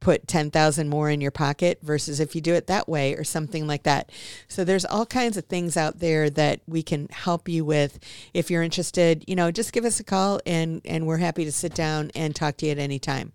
put 0.00 0.28
10,000 0.28 0.88
more 0.88 1.10
in 1.10 1.20
your 1.20 1.30
pocket 1.30 1.78
versus 1.82 2.20
if 2.20 2.34
you 2.34 2.40
do 2.40 2.54
it 2.54 2.66
that 2.66 2.88
way 2.88 3.14
or 3.14 3.24
something 3.24 3.66
like 3.66 3.82
that. 3.82 4.10
So 4.46 4.64
there's 4.64 4.84
all 4.84 5.06
kinds 5.06 5.36
of 5.36 5.46
things 5.46 5.76
out 5.76 5.98
there 5.98 6.30
that 6.30 6.60
we 6.66 6.82
can 6.82 7.08
help 7.10 7.48
you 7.48 7.64
with. 7.64 7.98
If 8.32 8.50
you're 8.50 8.62
interested, 8.62 9.24
you 9.26 9.36
know, 9.36 9.50
just 9.50 9.72
give 9.72 9.84
us 9.84 10.00
a 10.00 10.04
call 10.04 10.40
and 10.46 10.80
and 10.84 11.06
we're 11.06 11.18
happy 11.18 11.44
to 11.44 11.52
sit 11.52 11.74
down 11.74 12.10
and 12.14 12.34
talk 12.34 12.56
to 12.58 12.66
you 12.66 12.72
at 12.72 12.78
any 12.78 12.98
time. 12.98 13.32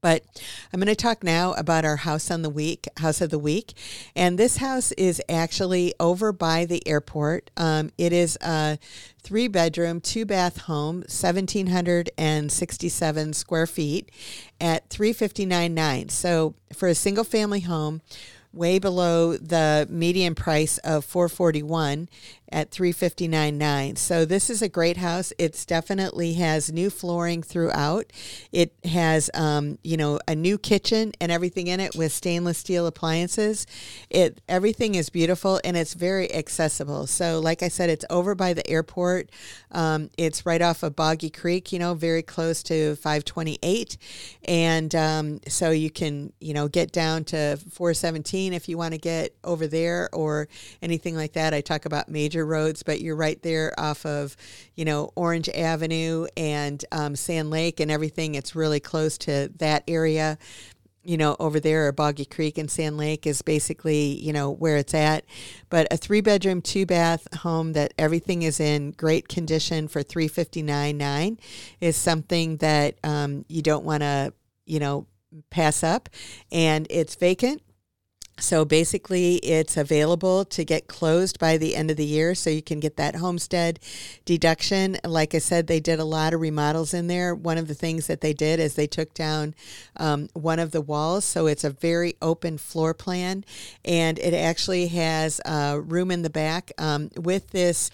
But 0.00 0.24
I'm 0.72 0.80
going 0.80 0.88
to 0.88 0.96
talk 0.96 1.22
now 1.22 1.52
about 1.54 1.84
our 1.84 1.96
house 1.96 2.30
on 2.30 2.42
the 2.42 2.50
week, 2.50 2.88
house 2.98 3.20
of 3.20 3.30
the 3.30 3.38
week, 3.38 3.74
and 4.16 4.38
this 4.38 4.56
house 4.58 4.92
is 4.92 5.20
actually 5.28 5.94
over 6.00 6.32
by 6.32 6.64
the 6.64 6.86
airport. 6.86 7.50
Um, 7.56 7.90
it 7.98 8.12
is 8.12 8.38
a 8.40 8.78
three 9.22 9.48
bedroom, 9.48 10.00
two 10.00 10.24
bath 10.24 10.62
home, 10.62 11.00
1,767 11.00 13.32
square 13.32 13.66
feet 13.66 14.10
at 14.60 14.88
359.9. 14.88 16.10
So 16.10 16.54
for 16.72 16.88
a 16.88 16.94
single 16.94 17.24
family 17.24 17.60
home, 17.60 18.00
way 18.52 18.78
below 18.78 19.36
the 19.36 19.86
median 19.90 20.34
price 20.34 20.78
of 20.78 21.04
441 21.04 22.08
at 22.52 22.70
359.9. 22.70 23.96
So 23.96 24.24
this 24.24 24.50
is 24.50 24.60
a 24.60 24.68
great 24.68 24.96
house. 24.96 25.32
It's 25.38 25.64
definitely 25.64 26.34
has 26.34 26.72
new 26.72 26.90
flooring 26.90 27.42
throughout. 27.42 28.12
It 28.50 28.74
has 28.84 29.30
um, 29.34 29.78
you 29.84 29.96
know 29.96 30.18
a 30.26 30.34
new 30.34 30.58
kitchen 30.58 31.12
and 31.20 31.30
everything 31.30 31.68
in 31.68 31.80
it 31.80 31.94
with 31.94 32.12
stainless 32.12 32.58
steel 32.58 32.86
appliances. 32.86 33.66
It 34.08 34.40
everything 34.48 34.96
is 34.96 35.10
beautiful 35.10 35.60
and 35.62 35.76
it's 35.76 35.94
very 35.94 36.32
accessible. 36.34 37.06
So 37.06 37.38
like 37.38 37.62
I 37.62 37.68
said, 37.68 37.88
it's 37.88 38.04
over 38.10 38.34
by 38.34 38.52
the 38.52 38.68
airport. 38.68 39.30
Um, 39.70 40.10
it's 40.18 40.44
right 40.44 40.62
off 40.62 40.82
of 40.82 40.96
Boggy 40.96 41.30
Creek. 41.30 41.72
You 41.72 41.78
know, 41.78 41.94
very 41.94 42.22
close 42.22 42.62
to 42.64 42.96
528, 42.96 43.96
and 44.46 44.94
um, 44.94 45.40
so 45.46 45.70
you 45.70 45.90
can 45.90 46.32
you 46.40 46.52
know 46.52 46.66
get 46.66 46.90
down 46.90 47.24
to 47.24 47.56
417 47.70 48.39
if 48.48 48.68
you 48.68 48.78
want 48.78 48.94
to 48.94 48.98
get 48.98 49.36
over 49.44 49.66
there 49.66 50.08
or 50.12 50.48
anything 50.80 51.14
like 51.14 51.34
that. 51.34 51.52
I 51.52 51.60
talk 51.60 51.84
about 51.84 52.08
major 52.08 52.30
major 52.30 52.46
roads, 52.46 52.82
but 52.82 53.00
you're 53.00 53.16
right 53.16 53.42
there 53.42 53.72
off 53.76 54.06
of, 54.06 54.36
you 54.76 54.84
know, 54.84 55.10
Orange 55.16 55.48
Avenue 55.48 56.26
and 56.36 56.84
um, 56.92 57.16
Sand 57.16 57.50
Lake 57.50 57.80
and 57.80 57.90
everything. 57.90 58.36
It's 58.36 58.54
really 58.54 58.78
close 58.78 59.18
to 59.18 59.50
that 59.56 59.82
area. 59.88 60.38
You 61.02 61.16
know, 61.16 61.34
over 61.40 61.58
there, 61.58 61.88
or 61.88 61.92
Boggy 61.92 62.26
Creek 62.26 62.58
and 62.58 62.70
Sand 62.70 62.98
Lake 62.98 63.26
is 63.26 63.40
basically, 63.40 64.20
you 64.20 64.34
know, 64.34 64.50
where 64.50 64.76
it's 64.76 64.92
at. 64.92 65.24
But 65.70 65.88
a 65.90 65.96
three 65.96 66.20
bedroom, 66.20 66.60
two 66.60 66.84
bath 66.84 67.26
home 67.38 67.72
that 67.72 67.94
everything 67.96 68.42
is 68.42 68.60
in 68.60 68.90
great 68.90 69.26
condition 69.26 69.88
for 69.88 70.02
three 70.02 70.28
fifty 70.28 70.62
nine 70.62 70.98
nine 70.98 71.38
is 71.80 71.96
something 71.96 72.58
that 72.58 72.98
um, 73.02 73.46
you 73.48 73.62
don't 73.62 73.86
want 73.86 74.02
to, 74.02 74.34
you 74.66 74.78
know, 74.78 75.06
pass 75.48 75.82
up. 75.82 76.10
And 76.52 76.86
it's 76.90 77.14
vacant 77.14 77.62
so 78.40 78.64
basically, 78.64 79.36
it's 79.36 79.76
available 79.76 80.44
to 80.46 80.64
get 80.64 80.88
closed 80.88 81.38
by 81.38 81.56
the 81.56 81.76
end 81.76 81.90
of 81.90 81.96
the 81.96 82.04
year, 82.04 82.34
so 82.34 82.50
you 82.50 82.62
can 82.62 82.80
get 82.80 82.96
that 82.96 83.16
homestead 83.16 83.78
deduction. 84.24 84.98
Like 85.04 85.34
I 85.34 85.38
said, 85.38 85.66
they 85.66 85.80
did 85.80 86.00
a 86.00 86.04
lot 86.04 86.34
of 86.34 86.40
remodels 86.40 86.94
in 86.94 87.06
there. 87.06 87.34
One 87.34 87.58
of 87.58 87.68
the 87.68 87.74
things 87.74 88.06
that 88.06 88.20
they 88.20 88.32
did 88.32 88.60
is 88.60 88.74
they 88.74 88.86
took 88.86 89.14
down 89.14 89.54
um, 89.96 90.28
one 90.32 90.58
of 90.58 90.72
the 90.72 90.80
walls, 90.80 91.24
so 91.24 91.46
it's 91.46 91.64
a 91.64 91.70
very 91.70 92.16
open 92.20 92.58
floor 92.58 92.94
plan, 92.94 93.44
and 93.84 94.18
it 94.18 94.34
actually 94.34 94.88
has 94.88 95.40
uh, 95.44 95.80
room 95.82 96.10
in 96.10 96.22
the 96.22 96.30
back 96.30 96.72
um, 96.78 97.10
with 97.16 97.50
this 97.50 97.90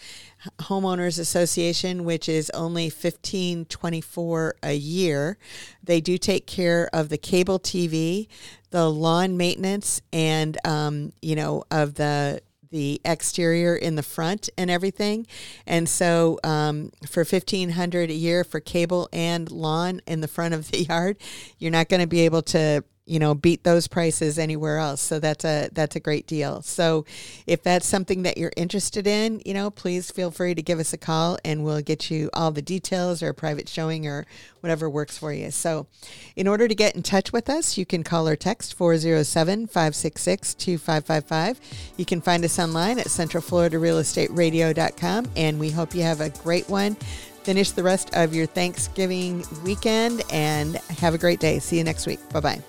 homeowners 0.61 1.18
association 1.18 2.05
which 2.05 2.28
is 2.28 2.51
only 2.51 2.84
1524 2.84 4.55
a 4.62 4.74
year 4.74 5.38
they 5.82 6.01
do 6.01 6.18
take 6.18 6.47
care 6.47 6.88
of 6.92 7.09
the 7.09 7.18
cable 7.18 7.59
tv 7.59 8.28
the 8.70 8.90
lawn 8.90 9.36
maintenance 9.36 10.01
and 10.12 10.59
um, 10.64 11.12
you 11.22 11.34
know 11.34 11.62
of 11.70 11.94
the 11.94 12.40
the 12.70 13.01
exterior 13.05 13.76
in 13.76 13.94
the 13.94 14.03
front 14.03 14.51
and 14.59 14.70
everything. 14.70 15.26
And 15.66 15.88
so 15.88 16.38
um, 16.44 16.90
for 17.07 17.20
1500 17.20 18.11
a 18.11 18.12
year 18.12 18.44
for 18.44 18.61
cable 18.61 19.09
and 19.12 19.51
lawn 19.51 20.01
in 20.07 20.20
the 20.20 20.28
front 20.28 20.55
of 20.55 20.70
the 20.70 20.82
yard, 20.88 21.16
you're 21.59 21.70
not 21.70 21.88
going 21.88 22.01
to 22.01 22.07
be 22.07 22.20
able 22.20 22.42
to 22.42 22.84
you 23.07 23.19
know 23.21 23.35
beat 23.35 23.65
those 23.65 23.87
prices 23.87 24.39
anywhere 24.39 24.79
else. 24.79 25.01
So 25.01 25.19
that's 25.21 25.45
a 25.45 25.69
that's 25.73 25.97
a 25.97 26.01
great 26.01 26.27
deal. 26.27 26.61
So 26.63 27.05
if 27.47 27.63
that's 27.63 27.87
something 27.87 28.25
that 28.25 28.37
you're 28.37 28.53
interested 28.57 29.07
in 29.07 29.41
you 29.45 29.55
know 29.55 29.71
please 29.71 30.11
feel 30.11 30.33
free 30.33 30.55
to 30.55 30.63
give 30.63 30.81
us 30.81 30.93
a 30.93 30.99
call 30.99 31.39
and 31.45 31.65
we'll 31.65 31.83
get 31.83 32.11
you 32.11 32.29
all 32.35 32.51
the 32.51 32.63
details 32.63 33.23
or 33.23 33.29
a 33.29 33.35
private 33.35 33.69
showing 33.69 34.07
or 34.07 34.27
whatever 34.61 34.89
works 34.91 35.17
for 35.17 35.33
you. 35.33 35.53
So 35.53 35.87
in 36.35 36.49
order 36.49 36.67
to 36.67 36.75
get 36.75 36.97
in 36.97 37.03
touch 37.03 37.33
with 37.33 37.49
us 37.49 37.79
you 37.79 37.87
can 37.87 38.03
call 38.03 38.29
or 38.29 38.35
text 38.35 38.77
407-566-2555 38.79 41.57
you 41.97 42.05
can 42.05 42.21
find 42.21 42.45
us 42.45 42.59
online 42.59 42.99
at 42.99 43.07
centralfloridarealestateradio.com 43.07 45.31
and 45.37 45.61
we 45.61 45.71
hope 45.71 45.95
you 45.95 46.03
have 46.03 46.21
a 46.21 46.31
great 46.31 46.69
one. 46.69 46.97
Finish 47.45 47.71
the 47.71 47.85
rest 47.85 48.13
of 48.15 48.35
your 48.35 48.47
thanksgiving 48.47 49.45
weekend 49.65 50.25
and 50.33 50.75
have 50.99 51.15
a 51.15 51.19
great 51.19 51.39
day. 51.39 51.61
See 51.61 51.79
you 51.79 51.85
next 51.85 52.09
week. 52.09 52.19
Bye 52.33 52.41
bye 52.41 52.61